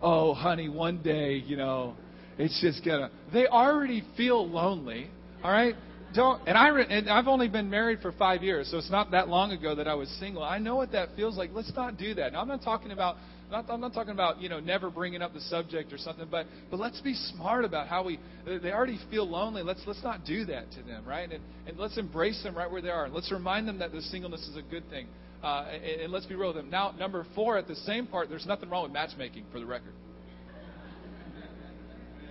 Oh 0.00 0.34
honey 0.34 0.68
one 0.68 1.02
day 1.02 1.34
you 1.34 1.56
know 1.56 1.94
it's 2.42 2.60
just 2.60 2.84
gonna. 2.84 3.10
They 3.32 3.46
already 3.46 4.02
feel 4.16 4.48
lonely. 4.48 5.08
All 5.44 5.52
right. 5.52 5.76
Don't. 6.12 6.42
And 6.48 6.58
I. 6.58 6.68
And 6.80 7.08
I've 7.08 7.28
only 7.28 7.48
been 7.48 7.70
married 7.70 8.00
for 8.00 8.10
five 8.10 8.42
years, 8.42 8.68
so 8.68 8.78
it's 8.78 8.90
not 8.90 9.12
that 9.12 9.28
long 9.28 9.52
ago 9.52 9.76
that 9.76 9.86
I 9.86 9.94
was 9.94 10.08
single. 10.18 10.42
I 10.42 10.58
know 10.58 10.74
what 10.74 10.90
that 10.90 11.10
feels 11.14 11.36
like. 11.36 11.50
Let's 11.52 11.72
not 11.76 11.98
do 11.98 12.14
that. 12.14 12.32
Now 12.32 12.40
I'm 12.40 12.48
not 12.48 12.62
talking 12.62 12.90
about. 12.90 13.16
Not, 13.50 13.66
I'm 13.68 13.82
not 13.82 13.92
talking 13.92 14.12
about 14.12 14.40
you 14.40 14.48
know 14.48 14.60
never 14.60 14.90
bringing 14.90 15.22
up 15.22 15.34
the 15.34 15.40
subject 15.40 15.92
or 15.92 15.98
something, 15.98 16.26
but 16.28 16.46
but 16.70 16.80
let's 16.80 17.00
be 17.00 17.14
smart 17.14 17.64
about 17.64 17.86
how 17.86 18.02
we. 18.02 18.18
They 18.44 18.72
already 18.72 18.98
feel 19.08 19.28
lonely. 19.28 19.62
Let's 19.62 19.82
let's 19.86 20.02
not 20.02 20.24
do 20.24 20.44
that 20.46 20.70
to 20.72 20.82
them, 20.82 21.04
right? 21.06 21.30
And 21.30 21.42
and 21.68 21.78
let's 21.78 21.96
embrace 21.96 22.42
them 22.42 22.56
right 22.56 22.70
where 22.70 22.82
they 22.82 22.90
are. 22.90 23.04
And 23.04 23.14
let's 23.14 23.30
remind 23.30 23.68
them 23.68 23.78
that 23.78 23.92
the 23.92 24.02
singleness 24.02 24.48
is 24.48 24.56
a 24.56 24.62
good 24.62 24.88
thing. 24.90 25.06
Uh, 25.44 25.66
and, 25.72 26.02
and 26.02 26.12
let's 26.12 26.26
be 26.26 26.34
real 26.34 26.48
with 26.48 26.56
them. 26.56 26.70
Now, 26.70 26.92
number 26.98 27.26
four, 27.34 27.58
at 27.58 27.66
the 27.66 27.74
same 27.74 28.06
part, 28.06 28.28
there's 28.28 28.46
nothing 28.46 28.70
wrong 28.70 28.84
with 28.84 28.92
matchmaking, 28.92 29.44
for 29.52 29.58
the 29.58 29.66
record. 29.66 29.92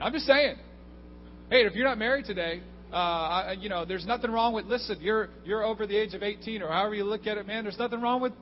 I'm 0.01 0.13
just 0.13 0.25
saying. 0.25 0.55
Hey, 1.49 1.65
if 1.65 1.75
you're 1.75 1.85
not 1.85 1.97
married 1.97 2.25
today, 2.25 2.61
uh, 2.91 2.95
I, 2.95 3.57
you 3.59 3.69
know, 3.69 3.85
there's 3.85 4.05
nothing 4.05 4.31
wrong 4.31 4.53
with 4.53 4.65
listen. 4.65 4.97
You're 4.99 5.29
you're 5.45 5.63
over 5.63 5.85
the 5.85 5.95
age 5.95 6.13
of 6.13 6.23
18 6.23 6.61
or 6.61 6.69
however 6.69 6.95
you 6.95 7.03
look 7.03 7.27
at 7.27 7.37
it, 7.37 7.45
man. 7.45 7.63
There's 7.63 7.77
nothing 7.77 8.01
wrong 8.01 8.21
with 8.21 8.33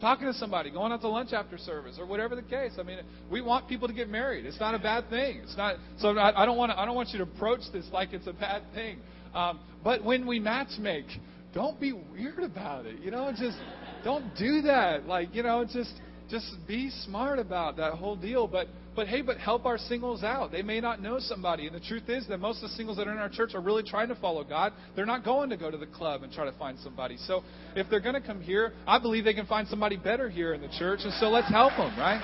talking 0.00 0.26
to 0.26 0.34
somebody, 0.34 0.70
going 0.70 0.92
out 0.92 1.00
to 1.00 1.08
lunch 1.08 1.32
after 1.32 1.58
service, 1.58 1.96
or 1.98 2.06
whatever 2.06 2.36
the 2.36 2.42
case. 2.42 2.72
I 2.78 2.82
mean, 2.82 2.98
we 3.30 3.40
want 3.40 3.68
people 3.68 3.88
to 3.88 3.94
get 3.94 4.08
married. 4.08 4.44
It's 4.44 4.60
not 4.60 4.74
a 4.74 4.78
bad 4.78 5.08
thing. 5.10 5.40
It's 5.42 5.56
not. 5.56 5.76
So 5.98 6.16
I, 6.16 6.42
I 6.42 6.46
don't 6.46 6.56
want 6.56 6.72
to. 6.72 6.78
I 6.78 6.84
don't 6.84 6.94
want 6.94 7.10
you 7.10 7.18
to 7.18 7.24
approach 7.24 7.60
this 7.72 7.86
like 7.92 8.12
it's 8.12 8.26
a 8.26 8.32
bad 8.32 8.62
thing. 8.74 8.98
Um, 9.34 9.60
but 9.82 10.04
when 10.04 10.26
we 10.26 10.38
match 10.38 10.78
make, 10.78 11.06
don't 11.54 11.80
be 11.80 11.92
weird 11.92 12.42
about 12.42 12.86
it. 12.86 13.00
You 13.00 13.10
know, 13.10 13.30
just 13.36 13.58
don't 14.04 14.36
do 14.36 14.62
that. 14.62 15.06
Like 15.06 15.34
you 15.34 15.42
know, 15.42 15.64
just 15.64 15.94
just 16.28 16.54
be 16.66 16.90
smart 17.04 17.38
about 17.38 17.76
that 17.76 17.94
whole 17.94 18.16
deal. 18.16 18.46
But 18.46 18.68
but 18.94 19.08
hey, 19.08 19.20
but 19.20 19.36
help 19.36 19.66
our 19.66 19.76
singles 19.76 20.24
out. 20.24 20.50
They 20.50 20.62
may 20.62 20.80
not 20.80 21.02
know 21.02 21.18
somebody. 21.18 21.66
And 21.66 21.76
the 21.76 21.80
truth 21.80 22.08
is 22.08 22.26
that 22.28 22.38
most 22.38 22.62
of 22.62 22.70
the 22.70 22.76
singles 22.76 22.96
that 22.96 23.06
are 23.06 23.12
in 23.12 23.18
our 23.18 23.28
church 23.28 23.50
are 23.54 23.60
really 23.60 23.82
trying 23.82 24.08
to 24.08 24.14
follow 24.16 24.42
God. 24.42 24.72
They're 24.96 25.06
not 25.06 25.24
going 25.24 25.50
to 25.50 25.56
go 25.56 25.70
to 25.70 25.76
the 25.76 25.86
club 25.86 26.22
and 26.22 26.32
try 26.32 26.46
to 26.46 26.58
find 26.58 26.78
somebody. 26.78 27.18
So 27.18 27.42
if 27.74 27.88
they're 27.90 28.00
going 28.00 28.14
to 28.14 28.26
come 28.26 28.40
here, 28.40 28.72
I 28.86 28.98
believe 28.98 29.24
they 29.24 29.34
can 29.34 29.46
find 29.46 29.68
somebody 29.68 29.96
better 29.96 30.30
here 30.30 30.54
in 30.54 30.62
the 30.62 30.70
church. 30.78 31.00
And 31.04 31.12
so 31.14 31.28
let's 31.28 31.48
help 31.50 31.72
them, 31.76 31.96
right? 31.98 32.20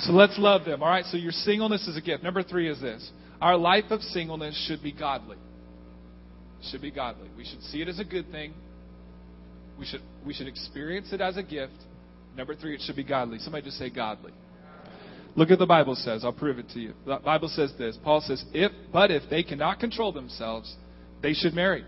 So 0.00 0.12
let's 0.12 0.38
love 0.38 0.64
them. 0.64 0.82
All 0.82 0.88
right. 0.88 1.04
So 1.04 1.18
your 1.18 1.32
singleness 1.32 1.86
is 1.86 1.96
a 1.96 2.00
gift. 2.00 2.22
Number 2.22 2.42
three 2.42 2.68
is 2.68 2.80
this: 2.80 3.10
our 3.40 3.56
life 3.56 3.90
of 3.90 4.00
singleness 4.00 4.56
should 4.66 4.82
be 4.82 4.92
godly. 4.92 5.36
Should 6.70 6.80
be 6.80 6.90
godly. 6.90 7.28
We 7.36 7.44
should 7.44 7.62
see 7.64 7.82
it 7.82 7.88
as 7.88 7.98
a 7.98 8.04
good 8.04 8.30
thing. 8.30 8.54
We 9.80 9.86
should 9.86 10.02
we 10.24 10.34
should 10.34 10.46
experience 10.46 11.12
it 11.12 11.20
as 11.20 11.36
a 11.36 11.42
gift, 11.42 11.72
Number 12.36 12.54
three, 12.54 12.74
it 12.74 12.80
should 12.82 12.96
be 12.96 13.04
godly. 13.04 13.38
Somebody 13.38 13.64
just 13.64 13.78
say 13.78 13.90
godly. 13.90 14.32
Look 15.36 15.50
at 15.50 15.58
the 15.58 15.66
Bible 15.66 15.94
says. 15.94 16.24
I'll 16.24 16.32
prove 16.32 16.58
it 16.58 16.68
to 16.70 16.80
you. 16.80 16.94
The 17.06 17.16
Bible 17.16 17.48
says 17.48 17.72
this. 17.78 17.96
Paul 18.02 18.20
says, 18.20 18.44
"If 18.52 18.72
but 18.92 19.10
if 19.10 19.28
they 19.30 19.42
cannot 19.42 19.78
control 19.78 20.12
themselves, 20.12 20.76
they 21.22 21.32
should 21.34 21.54
marry. 21.54 21.84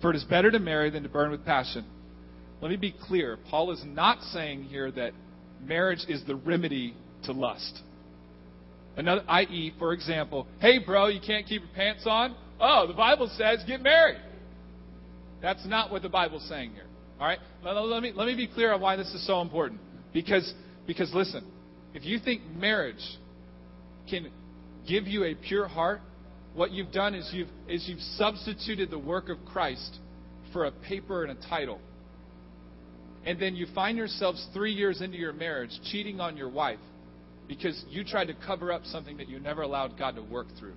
For 0.00 0.10
it 0.10 0.16
is 0.16 0.24
better 0.24 0.50
to 0.50 0.58
marry 0.58 0.90
than 0.90 1.02
to 1.02 1.08
burn 1.08 1.30
with 1.30 1.44
passion." 1.44 1.84
Let 2.60 2.70
me 2.70 2.76
be 2.76 2.92
clear. 2.92 3.36
Paul 3.50 3.70
is 3.70 3.84
not 3.84 4.22
saying 4.22 4.64
here 4.64 4.90
that 4.92 5.12
marriage 5.60 6.06
is 6.08 6.24
the 6.24 6.36
remedy 6.36 6.94
to 7.24 7.32
lust. 7.32 7.82
Another, 8.96 9.22
i.e., 9.28 9.74
for 9.78 9.92
example, 9.92 10.46
hey, 10.60 10.78
bro, 10.78 11.08
you 11.08 11.20
can't 11.20 11.44
keep 11.46 11.60
your 11.60 11.70
pants 11.74 12.06
on? 12.06 12.34
Oh, 12.58 12.86
the 12.86 12.94
Bible 12.94 13.28
says 13.36 13.62
get 13.66 13.82
married. 13.82 14.20
That's 15.42 15.66
not 15.66 15.90
what 15.90 16.00
the 16.00 16.08
Bible's 16.08 16.48
saying 16.48 16.72
here. 16.72 16.85
All 17.18 17.26
right? 17.26 17.38
Let 17.64 18.02
me, 18.02 18.12
let 18.14 18.26
me 18.26 18.34
be 18.34 18.46
clear 18.46 18.72
on 18.72 18.80
why 18.80 18.96
this 18.96 19.08
is 19.08 19.26
so 19.26 19.40
important. 19.40 19.80
Because, 20.12 20.52
because 20.86 21.12
listen, 21.14 21.44
if 21.94 22.04
you 22.04 22.18
think 22.18 22.42
marriage 22.54 23.18
can 24.08 24.30
give 24.86 25.06
you 25.06 25.24
a 25.24 25.34
pure 25.34 25.66
heart, 25.66 26.00
what 26.54 26.70
you've 26.70 26.92
done 26.92 27.14
is 27.14 27.28
you've, 27.32 27.48
is 27.68 27.86
you've 27.88 28.00
substituted 28.00 28.90
the 28.90 28.98
work 28.98 29.28
of 29.28 29.38
Christ 29.44 29.98
for 30.52 30.64
a 30.64 30.70
paper 30.70 31.24
and 31.24 31.36
a 31.36 31.48
title. 31.48 31.80
And 33.24 33.40
then 33.40 33.56
you 33.56 33.66
find 33.74 33.98
yourselves 33.98 34.46
three 34.54 34.72
years 34.72 35.00
into 35.02 35.16
your 35.18 35.32
marriage 35.32 35.70
cheating 35.90 36.20
on 36.20 36.36
your 36.36 36.48
wife 36.48 36.78
because 37.48 37.84
you 37.88 38.04
tried 38.04 38.26
to 38.26 38.34
cover 38.46 38.72
up 38.72 38.84
something 38.84 39.16
that 39.16 39.28
you 39.28 39.38
never 39.40 39.62
allowed 39.62 39.98
God 39.98 40.16
to 40.16 40.22
work 40.22 40.46
through. 40.58 40.74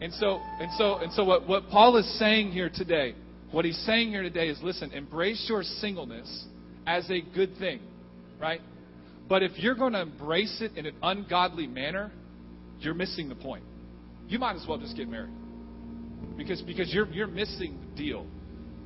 And 0.00 0.12
so, 0.14 0.40
and 0.60 0.70
so, 0.78 0.96
and 0.96 1.12
so 1.12 1.24
what, 1.24 1.48
what 1.48 1.68
Paul 1.68 1.96
is 1.96 2.18
saying 2.18 2.52
here 2.52 2.70
today 2.72 3.14
what 3.52 3.64
he's 3.64 3.78
saying 3.84 4.10
here 4.10 4.22
today 4.22 4.48
is 4.48 4.58
listen, 4.62 4.92
embrace 4.92 5.46
your 5.48 5.62
singleness 5.62 6.46
as 6.86 7.08
a 7.10 7.20
good 7.34 7.56
thing, 7.58 7.80
right? 8.40 8.60
But 9.28 9.42
if 9.42 9.52
you're 9.58 9.74
going 9.74 9.92
to 9.92 10.00
embrace 10.00 10.60
it 10.60 10.76
in 10.76 10.86
an 10.86 10.94
ungodly 11.02 11.66
manner, 11.66 12.10
you're 12.80 12.94
missing 12.94 13.28
the 13.28 13.34
point. 13.34 13.64
You 14.28 14.38
might 14.38 14.56
as 14.56 14.64
well 14.68 14.78
just 14.78 14.96
get 14.96 15.08
married. 15.08 15.30
Because, 16.36 16.62
because 16.62 16.92
you're, 16.92 17.06
you're 17.08 17.26
missing 17.26 17.78
the 17.90 18.02
deal. 18.02 18.26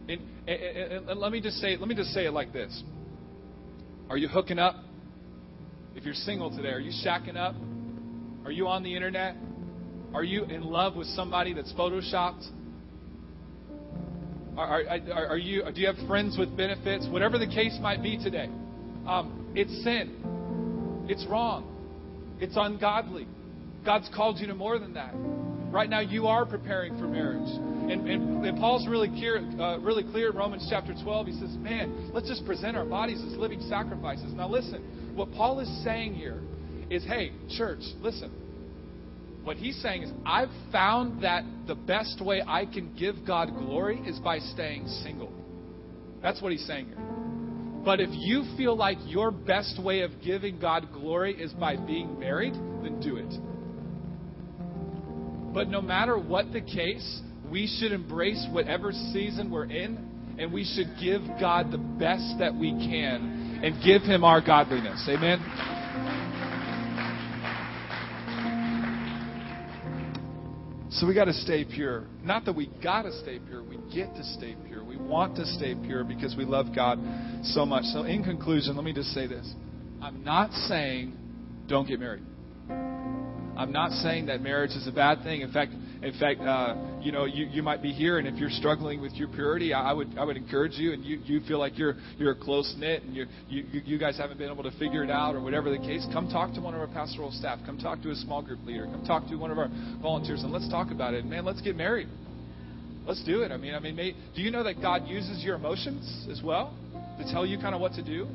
And, 0.08 0.20
and, 0.46 1.08
and 1.08 1.20
let 1.20 1.32
me 1.32 1.40
just 1.40 1.56
say 1.58 1.76
let 1.76 1.88
me 1.88 1.94
just 1.94 2.10
say 2.10 2.26
it 2.26 2.32
like 2.32 2.52
this. 2.52 2.82
Are 4.10 4.18
you 4.18 4.28
hooking 4.28 4.58
up? 4.58 4.76
If 5.94 6.04
you're 6.04 6.14
single 6.14 6.54
today, 6.54 6.68
are 6.68 6.80
you 6.80 6.92
shacking 7.04 7.36
up? 7.36 7.54
Are 8.44 8.50
you 8.50 8.66
on 8.66 8.82
the 8.82 8.94
internet? 8.94 9.36
Are 10.12 10.24
you 10.24 10.44
in 10.44 10.62
love 10.62 10.94
with 10.94 11.06
somebody 11.08 11.54
that's 11.54 11.72
photoshopped? 11.72 12.46
Are, 14.56 14.84
are, 14.86 15.26
are, 15.30 15.38
you, 15.38 15.64
do 15.74 15.80
you 15.80 15.88
have 15.88 15.96
friends 16.06 16.38
with 16.38 16.56
benefits? 16.56 17.06
Whatever 17.10 17.38
the 17.38 17.46
case 17.46 17.76
might 17.80 18.02
be 18.02 18.16
today, 18.16 18.48
um, 19.06 19.52
it's 19.56 19.72
sin. 19.82 21.04
It's 21.08 21.26
wrong. 21.26 21.70
It's 22.40 22.54
ungodly. 22.56 23.26
God's 23.84 24.08
called 24.14 24.38
you 24.38 24.46
to 24.46 24.54
more 24.54 24.78
than 24.78 24.94
that. 24.94 25.12
Right 25.72 25.90
now, 25.90 26.00
you 26.00 26.28
are 26.28 26.46
preparing 26.46 26.96
for 26.98 27.08
marriage. 27.08 27.48
And, 27.48 28.08
and, 28.08 28.46
and 28.46 28.58
Paul's 28.58 28.86
really 28.86 29.08
clear, 29.08 29.38
uh, 29.38 29.78
really 29.80 30.04
clear 30.04 30.30
in 30.30 30.36
Romans 30.36 30.66
chapter 30.70 30.94
12. 31.02 31.26
He 31.26 31.32
says, 31.32 31.50
Man, 31.58 32.10
let's 32.14 32.28
just 32.28 32.46
present 32.46 32.76
our 32.76 32.84
bodies 32.84 33.20
as 33.26 33.36
living 33.36 33.60
sacrifices. 33.68 34.32
Now, 34.34 34.48
listen, 34.48 35.12
what 35.16 35.32
Paul 35.32 35.58
is 35.58 35.84
saying 35.84 36.14
here 36.14 36.40
is 36.90 37.04
hey, 37.04 37.32
church, 37.56 37.80
listen. 38.00 38.30
What 39.44 39.58
he's 39.58 39.80
saying 39.82 40.04
is, 40.04 40.10
I've 40.24 40.48
found 40.72 41.22
that 41.22 41.44
the 41.66 41.74
best 41.74 42.20
way 42.24 42.42
I 42.46 42.64
can 42.64 42.94
give 42.96 43.26
God 43.26 43.50
glory 43.56 44.00
is 44.06 44.18
by 44.18 44.38
staying 44.38 44.88
single. 45.02 45.32
That's 46.22 46.40
what 46.40 46.50
he's 46.50 46.66
saying 46.66 46.86
here. 46.86 46.98
But 47.84 48.00
if 48.00 48.08
you 48.12 48.44
feel 48.56 48.74
like 48.74 48.96
your 49.04 49.30
best 49.30 49.82
way 49.82 50.00
of 50.00 50.10
giving 50.24 50.58
God 50.58 50.90
glory 50.90 51.34
is 51.34 51.52
by 51.52 51.76
being 51.76 52.18
married, 52.18 52.54
then 52.54 52.98
do 53.00 53.16
it. 53.16 53.34
But 55.52 55.68
no 55.68 55.82
matter 55.82 56.18
what 56.18 56.50
the 56.50 56.62
case, 56.62 57.20
we 57.50 57.66
should 57.78 57.92
embrace 57.92 58.44
whatever 58.50 58.90
season 59.12 59.50
we're 59.50 59.66
in 59.66 60.36
and 60.38 60.52
we 60.52 60.64
should 60.64 60.96
give 60.98 61.20
God 61.38 61.70
the 61.70 61.78
best 61.78 62.38
that 62.38 62.54
we 62.54 62.70
can 62.72 63.60
and 63.62 63.84
give 63.84 64.02
Him 64.02 64.24
our 64.24 64.40
godliness. 64.40 65.06
Amen? 65.08 65.38
So 70.94 71.08
we 71.08 71.14
got 71.14 71.24
to 71.24 71.32
stay 71.32 71.64
pure. 71.64 72.04
Not 72.22 72.44
that 72.44 72.54
we 72.54 72.70
got 72.82 73.02
to 73.02 73.12
stay 73.20 73.40
pure, 73.40 73.64
we 73.64 73.78
get 73.92 74.14
to 74.14 74.24
stay 74.24 74.56
pure. 74.66 74.84
We 74.84 74.96
want 74.96 75.34
to 75.36 75.44
stay 75.44 75.74
pure 75.74 76.04
because 76.04 76.36
we 76.36 76.44
love 76.44 76.66
God 76.74 77.00
so 77.42 77.66
much. 77.66 77.84
So, 77.86 78.04
in 78.04 78.22
conclusion, 78.22 78.76
let 78.76 78.84
me 78.84 78.92
just 78.92 79.10
say 79.10 79.26
this 79.26 79.54
I'm 80.00 80.22
not 80.22 80.52
saying 80.68 81.16
don't 81.68 81.88
get 81.88 81.98
married. 81.98 82.22
I'm 82.70 83.72
not 83.72 83.90
saying 83.90 84.26
that 84.26 84.40
marriage 84.40 84.70
is 84.70 84.86
a 84.86 84.92
bad 84.92 85.22
thing. 85.22 85.40
In 85.40 85.52
fact, 85.52 85.72
in 86.04 86.12
fact, 86.20 86.40
uh, 86.40 86.76
you 87.00 87.12
know, 87.12 87.24
you, 87.24 87.46
you 87.46 87.62
might 87.62 87.82
be 87.82 87.90
here, 87.90 88.18
and 88.18 88.28
if 88.28 88.34
you're 88.34 88.50
struggling 88.50 89.00
with 89.00 89.12
your 89.14 89.28
purity, 89.28 89.72
I 89.72 89.92
would 89.92 90.18
I 90.18 90.24
would 90.24 90.36
encourage 90.36 90.74
you, 90.74 90.92
and 90.92 91.02
you, 91.02 91.18
you 91.24 91.40
feel 91.48 91.58
like 91.58 91.78
you're 91.78 91.94
you're 92.18 92.34
close 92.34 92.74
knit, 92.76 93.02
and 93.02 93.16
you, 93.16 93.26
you 93.48 93.64
you 93.84 93.98
guys 93.98 94.18
haven't 94.18 94.36
been 94.36 94.50
able 94.50 94.64
to 94.64 94.70
figure 94.72 95.02
it 95.02 95.10
out, 95.10 95.34
or 95.34 95.40
whatever 95.40 95.70
the 95.70 95.78
case. 95.78 96.06
Come 96.12 96.28
talk 96.28 96.52
to 96.54 96.60
one 96.60 96.74
of 96.74 96.80
our 96.80 96.88
pastoral 96.88 97.30
staff. 97.32 97.58
Come 97.64 97.78
talk 97.78 98.02
to 98.02 98.10
a 98.10 98.14
small 98.16 98.42
group 98.42 98.64
leader. 98.66 98.84
Come 98.84 99.04
talk 99.06 99.26
to 99.28 99.36
one 99.36 99.50
of 99.50 99.58
our 99.58 99.70
volunteers, 100.02 100.42
and 100.42 100.52
let's 100.52 100.68
talk 100.68 100.90
about 100.90 101.14
it. 101.14 101.24
Man, 101.24 101.44
let's 101.44 101.62
get 101.62 101.74
married. 101.74 102.08
Let's 103.06 103.24
do 103.24 103.42
it. 103.42 103.50
I 103.50 103.56
mean, 103.56 103.74
I 103.74 103.80
mean, 103.80 103.96
may, 103.96 104.14
do 104.34 104.42
you 104.42 104.50
know 104.50 104.64
that 104.64 104.80
God 104.80 105.06
uses 105.06 105.42
your 105.42 105.56
emotions 105.56 106.26
as 106.30 106.42
well 106.42 106.76
to 107.18 107.32
tell 107.32 107.46
you 107.46 107.58
kind 107.58 107.74
of 107.74 107.80
what 107.80 107.92
to 107.94 108.02
do? 108.02 108.26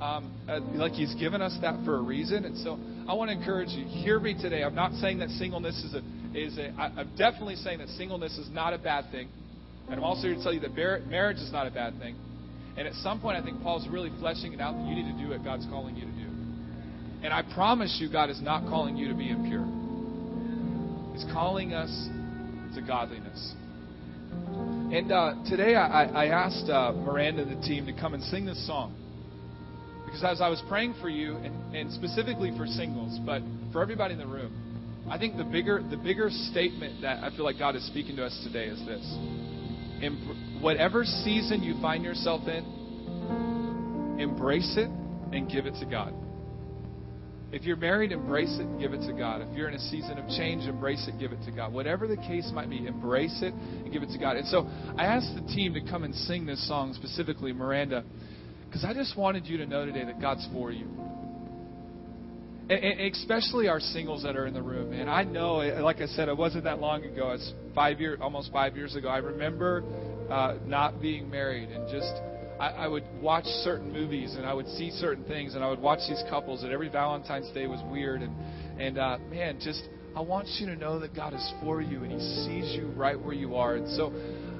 Um, 0.00 0.32
uh, 0.48 0.60
like 0.74 0.92
He's 0.92 1.14
given 1.14 1.40
us 1.40 1.56
that 1.62 1.84
for 1.84 1.96
a 1.96 2.02
reason, 2.02 2.44
and 2.44 2.58
so 2.58 2.78
I 3.08 3.14
want 3.14 3.30
to 3.30 3.36
encourage 3.36 3.70
you. 3.70 3.84
Hear 3.86 4.18
me 4.18 4.34
today. 4.34 4.64
I'm 4.64 4.74
not 4.74 4.92
saying 4.94 5.18
that 5.20 5.30
singleness 5.30 5.76
is 5.84 5.94
a 5.94 6.02
is 6.34 6.58
a, 6.58 6.72
I, 6.78 7.00
I'm 7.00 7.10
definitely 7.16 7.56
saying 7.56 7.78
that 7.78 7.88
singleness 7.90 8.36
is 8.38 8.48
not 8.50 8.72
a 8.72 8.78
bad 8.78 9.10
thing. 9.10 9.28
And 9.88 9.96
I'm 9.96 10.04
also 10.04 10.22
here 10.22 10.34
to 10.34 10.42
tell 10.42 10.52
you 10.52 10.60
that 10.60 10.74
marriage 10.74 11.36
is 11.36 11.52
not 11.52 11.66
a 11.66 11.70
bad 11.70 11.98
thing. 11.98 12.16
And 12.76 12.86
at 12.86 12.94
some 12.94 13.20
point, 13.20 13.36
I 13.36 13.42
think 13.42 13.62
Paul's 13.62 13.88
really 13.88 14.10
fleshing 14.18 14.52
it 14.52 14.60
out 14.60 14.74
that 14.74 14.86
you 14.86 14.94
need 14.94 15.10
to 15.12 15.22
do 15.22 15.30
what 15.30 15.44
God's 15.44 15.64
calling 15.66 15.96
you 15.96 16.04
to 16.04 16.10
do. 16.10 16.28
And 17.22 17.32
I 17.32 17.42
promise 17.54 17.98
you, 18.00 18.10
God 18.10 18.28
is 18.28 18.42
not 18.42 18.68
calling 18.68 18.96
you 18.96 19.08
to 19.08 19.14
be 19.14 19.30
impure. 19.30 19.64
He's 21.14 21.24
calling 21.32 21.72
us 21.72 21.90
to 22.74 22.82
godliness. 22.82 23.54
And 24.92 25.10
uh, 25.10 25.34
today 25.48 25.74
I, 25.74 26.04
I 26.04 26.26
asked 26.26 26.68
uh, 26.68 26.92
Miranda 26.92 27.42
and 27.42 27.62
the 27.62 27.66
team 27.66 27.86
to 27.86 27.92
come 27.92 28.12
and 28.14 28.22
sing 28.24 28.44
this 28.44 28.66
song. 28.66 28.94
Because 30.04 30.22
as 30.22 30.40
I 30.40 30.48
was 30.48 30.62
praying 30.68 30.94
for 31.00 31.08
you, 31.08 31.36
and, 31.36 31.74
and 31.74 31.92
specifically 31.92 32.52
for 32.56 32.66
singles, 32.66 33.18
but 33.24 33.42
for 33.72 33.82
everybody 33.82 34.14
in 34.14 34.20
the 34.20 34.26
room, 34.26 34.65
I 35.08 35.18
think 35.18 35.36
the 35.36 35.44
bigger 35.44 35.82
the 35.82 35.96
bigger 35.96 36.30
statement 36.50 37.02
that 37.02 37.22
I 37.22 37.30
feel 37.30 37.44
like 37.44 37.58
God 37.58 37.76
is 37.76 37.86
speaking 37.86 38.16
to 38.16 38.24
us 38.24 38.40
today 38.44 38.66
is 38.66 38.78
this. 38.86 39.04
In 40.02 40.58
whatever 40.60 41.04
season 41.04 41.62
you 41.62 41.80
find 41.80 42.04
yourself 42.04 42.46
in, 42.48 44.18
embrace 44.20 44.74
it 44.76 44.90
and 45.32 45.50
give 45.50 45.66
it 45.66 45.74
to 45.80 45.86
God. 45.86 46.12
If 47.52 47.62
you're 47.62 47.76
married, 47.76 48.10
embrace 48.10 48.54
it 48.58 48.66
and 48.66 48.80
give 48.80 48.92
it 48.92 49.06
to 49.06 49.12
God. 49.12 49.40
If 49.40 49.56
you're 49.56 49.68
in 49.68 49.74
a 49.74 49.78
season 49.78 50.18
of 50.18 50.28
change, 50.30 50.64
embrace 50.64 51.06
it, 51.06 51.18
give 51.20 51.32
it 51.32 51.38
to 51.44 51.52
God. 51.52 51.72
Whatever 51.72 52.08
the 52.08 52.16
case 52.16 52.50
might 52.52 52.68
be, 52.68 52.86
embrace 52.86 53.38
it 53.40 53.54
and 53.54 53.92
give 53.92 54.02
it 54.02 54.10
to 54.10 54.18
God. 54.18 54.36
And 54.36 54.46
so 54.48 54.68
I 54.98 55.04
asked 55.04 55.32
the 55.36 55.46
team 55.54 55.72
to 55.74 55.80
come 55.80 56.02
and 56.02 56.14
sing 56.14 56.44
this 56.44 56.66
song, 56.66 56.92
specifically 56.94 57.52
Miranda, 57.52 58.04
because 58.66 58.84
I 58.84 58.92
just 58.92 59.16
wanted 59.16 59.46
you 59.46 59.58
to 59.58 59.66
know 59.66 59.86
today 59.86 60.04
that 60.04 60.20
God's 60.20 60.46
for 60.52 60.72
you. 60.72 60.88
Especially 62.68 63.68
our 63.68 63.78
singles 63.78 64.24
that 64.24 64.36
are 64.36 64.46
in 64.46 64.54
the 64.54 64.62
room. 64.62 64.92
And 64.92 65.08
I 65.08 65.22
know, 65.22 65.56
like 65.82 66.00
I 66.00 66.06
said, 66.06 66.28
it 66.28 66.36
wasn't 66.36 66.64
that 66.64 66.80
long 66.80 67.04
ago. 67.04 67.30
It's 67.30 67.52
five 67.74 68.00
years, 68.00 68.18
almost 68.20 68.50
five 68.52 68.76
years 68.76 68.96
ago. 68.96 69.08
I 69.08 69.18
remember 69.18 69.84
uh, 70.28 70.56
not 70.66 71.00
being 71.00 71.30
married 71.30 71.70
and 71.70 71.88
just 71.88 72.12
I, 72.58 72.70
I 72.70 72.88
would 72.88 73.04
watch 73.20 73.44
certain 73.44 73.92
movies 73.92 74.34
and 74.34 74.44
I 74.44 74.52
would 74.52 74.66
see 74.70 74.90
certain 74.90 75.24
things 75.24 75.54
and 75.54 75.62
I 75.62 75.68
would 75.68 75.78
watch 75.78 76.00
these 76.08 76.22
couples. 76.28 76.64
And 76.64 76.72
every 76.72 76.88
Valentine's 76.88 77.50
Day 77.52 77.68
was 77.68 77.80
weird. 77.90 78.22
And 78.22 78.34
and 78.80 78.98
uh, 78.98 79.18
man, 79.30 79.58
just 79.60 79.82
I 80.16 80.20
want 80.20 80.48
you 80.58 80.66
to 80.66 80.76
know 80.76 80.98
that 80.98 81.14
God 81.14 81.34
is 81.34 81.52
for 81.62 81.80
you 81.80 82.02
and 82.02 82.10
He 82.10 82.18
sees 82.18 82.74
you 82.74 82.88
right 82.96 83.20
where 83.20 83.34
you 83.34 83.54
are. 83.54 83.76
And 83.76 83.88
so 83.96 84.12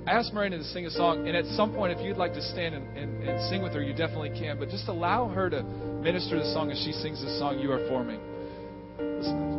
I 0.07 0.13
asked 0.13 0.33
Miranda 0.33 0.59
to 0.59 0.65
sing 0.65 0.87
a 0.87 0.91
song, 0.91 1.27
and 1.27 1.37
at 1.37 1.45
some 1.57 1.75
point, 1.75 1.99
if 1.99 2.05
you'd 2.05 2.17
like 2.17 2.33
to 2.35 2.43
stand 2.43 2.77
and, 2.77 2.97
and, 2.97 3.29
and 3.29 3.51
sing 3.51 3.61
with 3.61 3.73
her, 3.73 3.83
you 3.83 3.93
definitely 3.93 4.31
can. 4.39 4.57
But 4.57 4.69
just 4.69 4.87
allow 4.87 5.27
her 5.27 5.51
to 5.51 5.65
minister 6.07 6.39
the 6.39 6.53
song 6.53 6.71
as 6.71 6.79
she 6.79 6.93
sings 6.93 7.21
the 7.21 7.37
song, 7.37 7.59
You 7.59 7.73
Are 7.73 7.85
For 7.89 8.05
Me. 8.05 9.56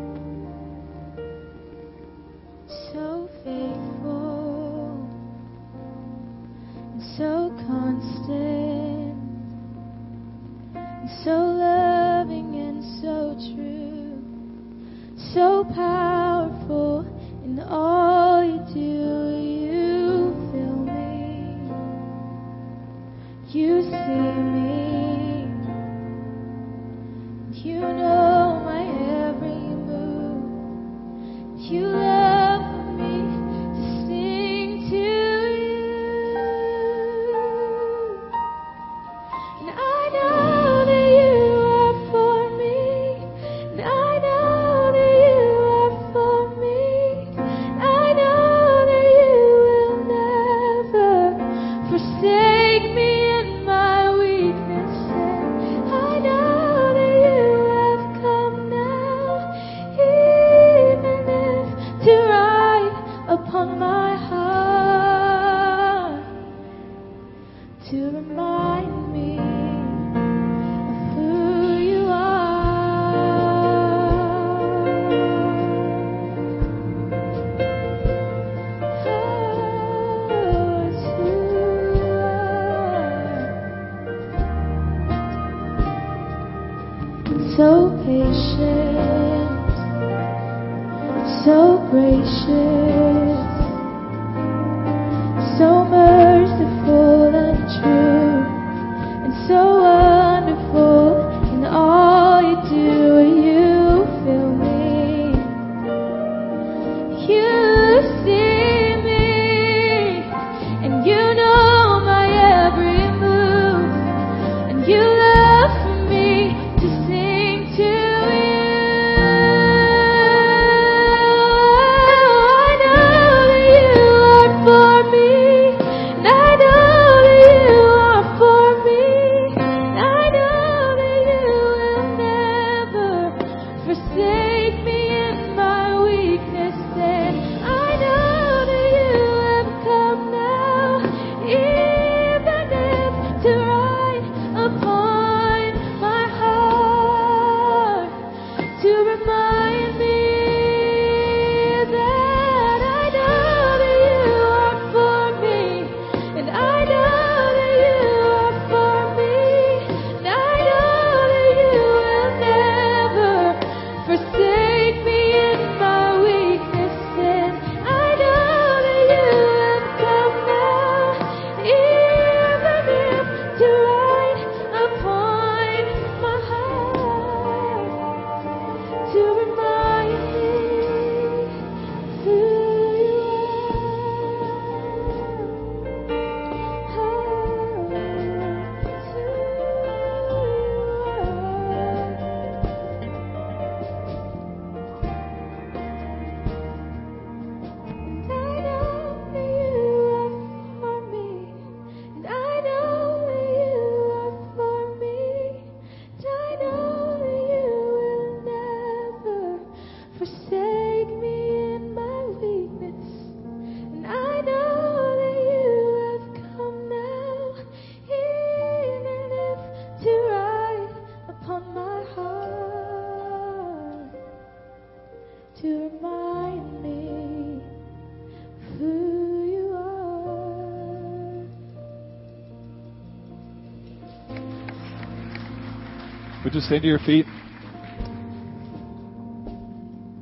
Would 236.47 236.55
you 236.55 236.62
stand 236.62 236.83
to 236.83 236.88
your 236.88 236.99
feet? 236.99 237.25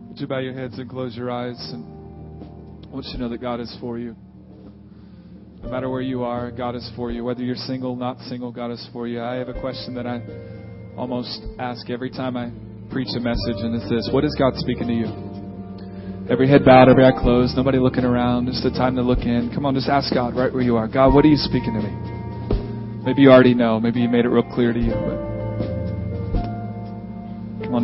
Would 0.07 0.19
you 0.19 0.25
bow 0.25 0.39
your 0.39 0.53
heads 0.53 0.79
and 0.79 0.89
close 0.89 1.15
your 1.15 1.29
eyes? 1.29 1.55
And 1.71 1.85
I 2.83 2.87
want 2.89 3.05
you 3.05 3.11
to 3.11 3.17
know 3.19 3.29
that 3.29 3.41
God 3.41 3.59
is 3.59 3.77
for 3.79 3.99
you. 3.99 4.15
No 5.61 5.69
matter 5.69 5.87
where 5.87 6.01
you 6.01 6.23
are, 6.23 6.49
God 6.49 6.73
is 6.73 6.91
for 6.95 7.11
you. 7.11 7.23
Whether 7.23 7.43
you're 7.43 7.55
single, 7.55 7.95
not 7.95 8.17
single, 8.21 8.51
God 8.51 8.71
is 8.71 8.89
for 8.91 9.07
you. 9.07 9.21
I 9.21 9.35
have 9.35 9.49
a 9.49 9.61
question 9.61 9.93
that 9.93 10.07
I 10.07 10.23
almost 10.97 11.43
ask 11.59 11.91
every 11.91 12.09
time 12.09 12.35
I 12.35 12.49
preach 12.91 13.09
a 13.15 13.19
message, 13.19 13.61
and 13.61 13.75
it's 13.75 13.87
this 13.87 14.09
What 14.11 14.25
is 14.25 14.35
God 14.39 14.55
speaking 14.55 14.87
to 14.87 14.93
you? 14.93 16.25
Every 16.27 16.49
head 16.49 16.65
bowed, 16.65 16.89
every 16.89 17.05
eye 17.05 17.21
closed, 17.21 17.55
nobody 17.55 17.77
looking 17.77 18.03
around, 18.03 18.47
just 18.47 18.63
the 18.63 18.71
time 18.71 18.95
to 18.95 19.03
look 19.03 19.19
in. 19.19 19.51
Come 19.53 19.63
on, 19.63 19.75
just 19.75 19.89
ask 19.89 20.11
God 20.11 20.35
right 20.35 20.51
where 20.51 20.63
you 20.63 20.75
are. 20.75 20.87
God, 20.87 21.13
what 21.13 21.23
are 21.23 21.29
you 21.29 21.37
speaking 21.37 21.75
to 21.75 21.81
me? 21.81 23.03
Maybe 23.05 23.21
you 23.21 23.29
already 23.29 23.53
know. 23.53 23.79
Maybe 23.79 24.01
you 24.01 24.09
made 24.09 24.25
it 24.25 24.29
real 24.29 24.41
clear 24.41 24.73
to 24.73 24.79
you, 24.79 24.89
but 24.89 25.34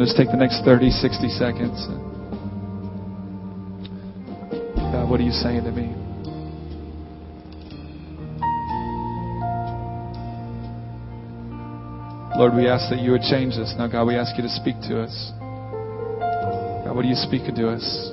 just 0.06 0.18
take 0.18 0.32
the 0.32 0.38
next 0.38 0.64
30, 0.66 0.90
60 0.90 1.30
seconds. 1.30 1.88
God, 4.92 5.10
what 5.10 5.20
are 5.20 5.24
you 5.24 5.32
saying 5.32 5.64
to 5.64 5.72
me? 5.72 5.94
Lord, 12.38 12.56
we 12.56 12.68
ask 12.68 12.90
that 12.90 13.00
you 13.00 13.12
would 13.12 13.22
change 13.22 13.54
us. 13.56 13.76
Now, 13.78 13.88
God, 13.88 14.06
we 14.06 14.16
ask 14.16 14.36
you 14.38 14.44
to 14.44 14.50
speak 14.50 14.76
to 14.90 15.04
us. 15.04 15.32
God, 15.38 16.96
what 16.96 17.06
are 17.06 17.10
you 17.10 17.16
speaking 17.16 17.54
to 17.56 17.70
us? 17.70 18.12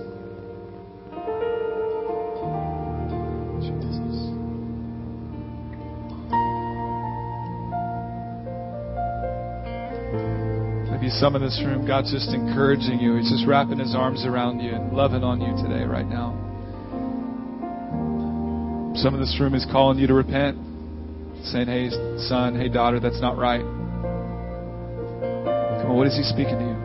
Some 11.18 11.34
in 11.34 11.42
this 11.42 11.60
room, 11.64 11.84
God's 11.86 12.12
just 12.12 12.30
encouraging 12.30 13.00
you. 13.00 13.16
He's 13.16 13.30
just 13.30 13.46
wrapping 13.46 13.78
his 13.78 13.94
arms 13.94 14.24
around 14.24 14.60
you 14.60 14.70
and 14.70 14.92
loving 14.92 15.24
on 15.24 15.40
you 15.40 15.50
today, 15.62 15.82
right 15.84 16.06
now. 16.06 16.30
Some 18.94 19.14
in 19.14 19.20
this 19.20 19.36
room 19.40 19.54
is 19.54 19.66
calling 19.70 19.98
you 19.98 20.06
to 20.06 20.14
repent, 20.14 20.56
saying, 21.50 21.66
Hey, 21.66 21.90
son, 22.28 22.54
hey, 22.54 22.68
daughter, 22.68 23.00
that's 23.00 23.20
not 23.20 23.36
right. 23.36 23.62
Come 25.82 25.90
on, 25.90 25.96
what 25.96 26.06
is 26.06 26.16
he 26.16 26.22
speaking 26.22 26.58
to 26.58 26.64
you? 26.64 26.78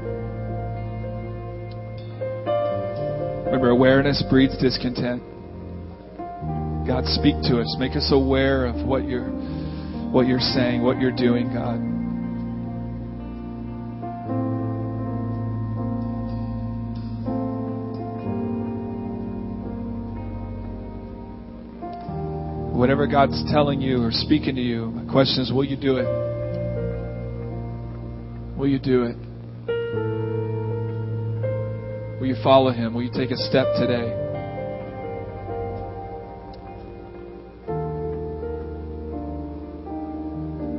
Remember, 3.46 3.69
awareness 3.69 4.24
breeds 4.32 4.58
discontent. 4.58 5.22
God, 6.88 7.06
speak 7.06 7.36
to 7.50 7.62
us. 7.62 7.76
Make 7.78 7.96
us 7.96 8.10
aware 8.12 8.65
of 8.65 8.84
what 8.84 9.08
you're, 9.08 9.30
what 10.10 10.26
you're 10.26 10.39
saying, 10.39 10.82
what 10.82 11.00
you're 11.00 11.15
doing, 11.15 11.54
God. 11.54 11.92
Whatever 22.84 23.08
God's 23.08 23.41
telling 23.50 23.80
you 23.80 24.04
or 24.04 24.12
speaking 24.12 24.56
to 24.56 24.62
you, 24.62 24.88
my 24.88 25.10
question 25.10 25.41
is 25.41 25.54
will 25.54 25.63
you 25.63 25.78
do 25.78 25.96
it? 25.96 26.08
Will 28.58 28.67
you 28.67 28.78
do 28.78 29.04
it? 29.04 29.15
Will 32.19 32.28
you 32.28 32.36
follow 32.43 32.72
Him? 32.72 32.93
Will 32.93 33.04
you 33.04 33.12
take 33.15 33.32
a 33.32 33.38
step 33.38 33.67
today? 33.80 34.12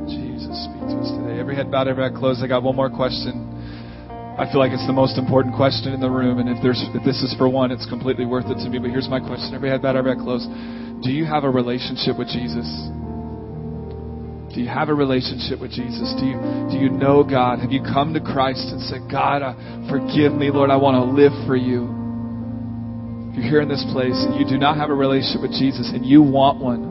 Jesus, 0.05 0.69
speak 0.69 0.85
to 0.85 1.01
us 1.01 1.09
today. 1.09 1.39
Every 1.39 1.55
head 1.55 1.71
bowed, 1.71 1.87
every 1.87 2.05
eye 2.05 2.09
closed. 2.15 2.43
I 2.43 2.47
got 2.47 2.61
one 2.61 2.75
more 2.75 2.91
question. 2.91 3.49
I 4.37 4.45
feel 4.51 4.59
like 4.59 4.73
it's 4.73 4.85
the 4.85 4.93
most 4.93 5.17
important 5.17 5.55
question 5.55 5.91
in 5.91 5.99
the 5.99 6.11
room, 6.11 6.37
and 6.37 6.49
if 6.49 6.61
there's 6.61 6.85
if 6.93 7.03
this 7.03 7.23
is 7.23 7.33
for 7.35 7.49
one, 7.49 7.71
it's 7.71 7.89
completely 7.89 8.27
worth 8.27 8.45
it 8.45 8.61
to 8.63 8.69
me. 8.69 8.77
But 8.77 8.91
here's 8.91 9.09
my 9.09 9.19
question: 9.19 9.55
Every 9.55 9.69
head 9.69 9.81
bowed, 9.81 9.95
every 9.95 10.11
eye 10.11 10.21
closed. 10.21 10.45
Do 11.05 11.11
you 11.13 11.23
have 11.23 11.43
a 11.43 11.49
relationship 11.49 12.17
with 12.17 12.33
Jesus? 12.33 12.65
Do 14.49 14.57
you 14.57 14.65
have 14.65 14.89
a 14.89 14.93
relationship 14.97 15.61
with 15.61 15.69
Jesus? 15.69 16.17
Do 16.17 16.25
you, 16.25 16.37
do 16.73 16.81
you 16.81 16.89
know 16.89 17.21
God? 17.21 17.59
Have 17.59 17.69
you 17.69 17.85
come 17.85 18.17
to 18.17 18.19
Christ 18.19 18.73
and 18.73 18.81
said, 18.81 19.05
God, 19.05 19.45
uh, 19.45 19.53
forgive 19.85 20.33
me, 20.33 20.49
Lord, 20.49 20.71
I 20.73 20.81
want 20.81 20.97
to 20.97 21.05
live 21.05 21.29
for 21.45 21.55
you? 21.55 21.93
If 23.29 23.37
you're 23.37 23.45
here 23.45 23.61
in 23.61 23.69
this 23.69 23.85
place 23.93 24.17
and 24.17 24.33
you 24.39 24.49
do 24.49 24.57
not 24.57 24.81
have 24.81 24.89
a 24.89 24.97
relationship 24.97 25.45
with 25.45 25.53
Jesus 25.53 25.93
and 25.93 26.03
you 26.03 26.23
want 26.23 26.57
one, 26.57 26.81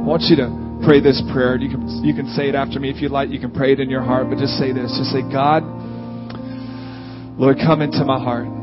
I 0.00 0.08
want 0.08 0.22
you 0.32 0.36
to 0.40 0.48
pray 0.86 1.04
this 1.04 1.20
prayer. 1.36 1.60
You 1.60 1.68
can, 1.68 1.84
you 2.00 2.14
can 2.14 2.32
say 2.32 2.48
it 2.48 2.54
after 2.54 2.80
me 2.80 2.88
if 2.88 3.02
you'd 3.02 3.12
like. 3.12 3.28
You 3.28 3.40
can 3.40 3.52
pray 3.52 3.72
it 3.76 3.80
in 3.80 3.90
your 3.90 4.02
heart, 4.02 4.30
but 4.30 4.38
just 4.38 4.56
say 4.56 4.72
this. 4.72 4.88
Just 4.96 5.12
say, 5.12 5.20
God, 5.20 5.68
Lord, 7.36 7.58
come 7.60 7.82
into 7.82 8.06
my 8.08 8.16
heart. 8.16 8.55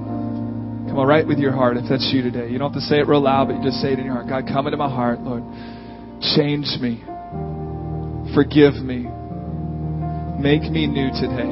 Come 0.94 1.00
on, 1.00 1.08
right 1.08 1.26
with 1.26 1.40
your 1.40 1.54
heart 1.54 1.76
if 1.76 1.86
that's 1.90 2.08
you 2.14 2.22
today. 2.22 2.52
You 2.52 2.60
don't 2.60 2.72
have 2.72 2.80
to 2.80 2.86
say 2.88 3.00
it 3.00 3.08
real 3.08 3.24
loud, 3.24 3.48
but 3.48 3.58
you 3.58 3.64
just 3.64 3.82
say 3.82 3.94
it 3.94 3.98
in 3.98 4.06
your 4.06 4.14
heart. 4.14 4.28
God, 4.30 4.44
come 4.46 4.68
into 4.68 4.78
my 4.78 4.88
heart, 4.88 5.22
Lord. 5.22 5.42
Change 6.38 6.70
me. 6.80 7.02
Forgive 8.36 8.76
me. 8.76 9.10
Make 10.38 10.70
me 10.70 10.86
new 10.86 11.10
today. 11.18 11.50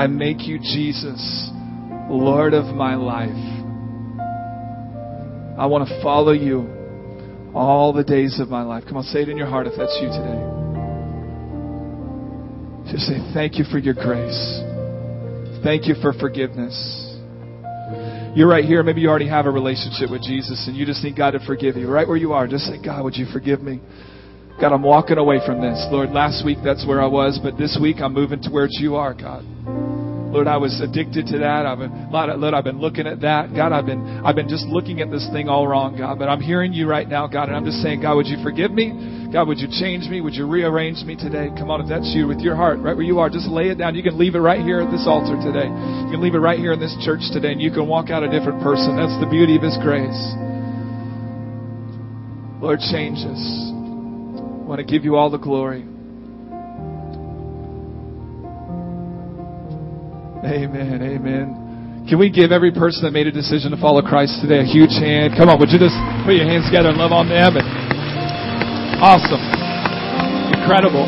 I 0.00 0.06
make 0.06 0.48
you 0.48 0.58
Jesus, 0.58 1.50
Lord 2.08 2.54
of 2.54 2.74
my 2.74 2.94
life. 2.94 3.28
I 5.58 5.66
want 5.66 5.86
to 5.86 6.02
follow 6.02 6.32
you 6.32 7.52
all 7.54 7.92
the 7.92 8.02
days 8.02 8.40
of 8.40 8.48
my 8.48 8.62
life. 8.62 8.84
Come 8.88 8.96
on, 8.96 9.02
say 9.02 9.20
it 9.20 9.28
in 9.28 9.36
your 9.36 9.46
heart 9.46 9.66
if 9.66 9.74
that's 9.76 9.98
you 10.00 10.08
today. 10.08 10.40
Just 12.90 13.08
say, 13.08 13.20
Thank 13.34 13.58
you 13.58 13.64
for 13.70 13.76
your 13.76 13.92
grace. 13.92 14.62
Thank 15.62 15.86
you 15.86 15.94
for 16.00 16.14
forgiveness. 16.14 17.13
You're 18.34 18.48
right 18.48 18.64
here. 18.64 18.82
Maybe 18.82 19.00
you 19.00 19.08
already 19.08 19.28
have 19.28 19.46
a 19.46 19.50
relationship 19.50 20.10
with 20.10 20.22
Jesus 20.22 20.66
and 20.66 20.76
you 20.76 20.84
just 20.84 21.04
need 21.04 21.16
God 21.16 21.32
to 21.32 21.46
forgive 21.46 21.76
you. 21.76 21.88
Right 21.88 22.06
where 22.06 22.16
you 22.16 22.32
are, 22.32 22.48
just 22.48 22.64
say, 22.64 22.82
God, 22.82 23.04
would 23.04 23.14
you 23.14 23.26
forgive 23.32 23.62
me? 23.62 23.80
God, 24.60 24.72
I'm 24.72 24.82
walking 24.82 25.18
away 25.18 25.38
from 25.46 25.60
this. 25.60 25.86
Lord, 25.92 26.10
last 26.10 26.44
week 26.44 26.58
that's 26.64 26.84
where 26.84 27.00
I 27.00 27.06
was, 27.06 27.38
but 27.40 27.56
this 27.56 27.78
week 27.80 27.98
I'm 28.00 28.12
moving 28.12 28.42
to 28.42 28.50
where 28.50 28.66
you 28.68 28.96
are, 28.96 29.14
God. 29.14 29.44
Lord, 30.34 30.48
I 30.48 30.56
was 30.56 30.80
addicted 30.82 31.26
to 31.26 31.38
that. 31.38 31.64
I've 31.64 31.78
been, 31.78 32.10
Lord, 32.10 32.54
I've 32.54 32.64
been 32.64 32.80
looking 32.80 33.06
at 33.06 33.20
that. 33.20 33.54
God, 33.54 33.70
I've 33.70 33.86
been, 33.86 34.02
I've 34.26 34.34
been 34.34 34.48
just 34.48 34.66
looking 34.66 35.00
at 35.00 35.12
this 35.12 35.28
thing 35.32 35.48
all 35.48 35.68
wrong, 35.68 35.96
God. 35.96 36.18
But 36.18 36.28
I'm 36.28 36.40
hearing 36.40 36.72
you 36.72 36.88
right 36.88 37.08
now, 37.08 37.28
God, 37.28 37.46
and 37.46 37.56
I'm 37.56 37.64
just 37.64 37.78
saying, 37.82 38.02
God, 38.02 38.16
would 38.16 38.26
you 38.26 38.42
forgive 38.42 38.72
me? 38.72 39.23
God, 39.34 39.48
would 39.48 39.58
you 39.58 39.66
change 39.66 40.06
me? 40.06 40.20
Would 40.20 40.38
you 40.38 40.46
rearrange 40.46 41.02
me 41.02 41.16
today? 41.16 41.50
Come 41.58 41.66
on, 41.68 41.82
if 41.82 41.88
that's 41.88 42.06
you 42.14 42.28
with 42.30 42.38
your 42.38 42.54
heart, 42.54 42.78
right 42.78 42.94
where 42.94 43.02
you 43.02 43.18
are, 43.18 43.28
just 43.28 43.50
lay 43.50 43.66
it 43.66 43.74
down. 43.74 43.96
You 43.96 44.02
can 44.04 44.16
leave 44.16 44.36
it 44.36 44.38
right 44.38 44.62
here 44.62 44.78
at 44.78 44.94
this 44.94 45.10
altar 45.10 45.34
today. 45.42 45.66
You 45.66 46.14
can 46.14 46.22
leave 46.22 46.36
it 46.36 46.38
right 46.38 46.56
here 46.56 46.70
in 46.70 46.78
this 46.78 46.94
church 47.02 47.18
today, 47.34 47.50
and 47.50 47.60
you 47.60 47.74
can 47.74 47.90
walk 47.90 48.14
out 48.14 48.22
a 48.22 48.30
different 48.30 48.62
person. 48.62 48.94
That's 48.94 49.18
the 49.18 49.26
beauty 49.26 49.58
of 49.58 49.66
His 49.66 49.74
grace. 49.82 50.14
Lord, 52.62 52.78
change 52.78 53.26
us. 53.26 53.42
I 53.42 54.70
want 54.70 54.78
to 54.78 54.86
give 54.86 55.02
you 55.02 55.18
all 55.18 55.34
the 55.34 55.42
glory. 55.42 55.82
Amen. 60.46 61.02
Amen. 61.02 62.06
Can 62.06 62.22
we 62.22 62.30
give 62.30 62.52
every 62.52 62.70
person 62.70 63.02
that 63.02 63.10
made 63.10 63.26
a 63.26 63.34
decision 63.34 63.74
to 63.74 63.80
follow 63.82 63.98
Christ 63.98 64.38
today 64.38 64.62
a 64.62 64.68
huge 64.68 64.94
hand? 64.94 65.34
Come 65.34 65.50
on, 65.50 65.58
would 65.58 65.74
you 65.74 65.82
just 65.82 65.98
put 66.22 66.38
your 66.38 66.46
hands 66.46 66.70
together 66.70 66.94
and 66.94 66.98
love 67.02 67.10
on 67.10 67.26
them? 67.26 67.58
And 67.58 67.73
Awesome. 69.04 69.36
Incredible. 70.56 71.04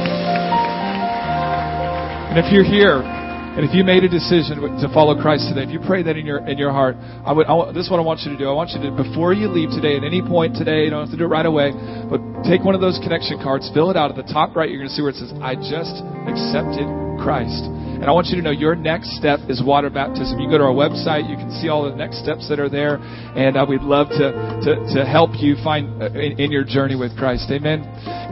And 2.29 2.37
if 2.37 2.53
you're 2.53 2.61
here, 2.61 3.01
and 3.01 3.65
if 3.65 3.73
you 3.73 3.85
made 3.89 4.05
a 4.05 4.09
decision 4.13 4.61
to 4.61 4.93
follow 4.93 5.17
Christ 5.17 5.49
today, 5.49 5.65
if 5.65 5.73
you 5.73 5.81
pray 5.81 6.03
that 6.05 6.13
in 6.13 6.27
your 6.29 6.45
in 6.45 6.59
your 6.59 6.73
heart, 6.73 7.01
I 7.25 7.33
would. 7.33 7.47
I, 7.49 7.73
this 7.73 7.87
is 7.87 7.91
what 7.91 7.97
I 7.97 8.05
want 8.05 8.21
you 8.21 8.33
to 8.33 8.37
do. 8.37 8.51
I 8.51 8.53
want 8.53 8.77
you 8.77 8.85
to 8.85 8.93
before 8.93 9.33
you 9.33 9.49
leave 9.49 9.71
today, 9.71 9.97
at 9.97 10.05
any 10.05 10.21
point 10.21 10.61
today, 10.61 10.85
you 10.85 10.91
don't 10.91 11.09
have 11.09 11.11
to 11.11 11.17
do 11.17 11.25
it 11.25 11.33
right 11.33 11.47
away, 11.47 11.73
but 12.13 12.21
take 12.45 12.61
one 12.69 12.75
of 12.75 12.85
those 12.85 13.01
connection 13.01 13.41
cards, 13.41 13.71
fill 13.73 13.89
it 13.89 13.97
out 13.97 14.13
at 14.13 14.17
the 14.21 14.29
top 14.29 14.53
right. 14.53 14.69
You're 14.69 14.85
going 14.85 14.93
to 14.93 14.95
see 14.95 15.01
where 15.01 15.17
it 15.17 15.17
says, 15.17 15.33
"I 15.41 15.57
just 15.57 15.97
accepted 16.29 16.85
Christ." 17.19 17.65
And 17.97 18.05
I 18.05 18.13
want 18.13 18.27
you 18.29 18.37
to 18.37 18.43
know 18.43 18.51
your 18.51 18.75
next 18.75 19.17
step 19.17 19.41
is 19.49 19.63
water 19.63 19.89
baptism. 19.89 20.39
You 20.39 20.51
go 20.51 20.59
to 20.59 20.65
our 20.65 20.77
website, 20.77 21.31
you 21.31 21.37
can 21.37 21.51
see 21.51 21.69
all 21.69 21.89
the 21.89 21.97
next 21.97 22.21
steps 22.23 22.49
that 22.49 22.61
are 22.61 22.69
there, 22.69 22.97
and 22.97 23.57
uh, 23.57 23.65
we'd 23.67 23.81
love 23.81 24.09
to, 24.11 24.61
to, 24.65 24.95
to 24.95 25.05
help 25.07 25.31
you 25.41 25.57
find 25.65 26.03
uh, 26.03 26.11
in, 26.11 26.39
in 26.39 26.53
your 26.53 26.65
journey 26.65 26.95
with 26.95 27.17
Christ. 27.17 27.51
Amen. 27.51 27.83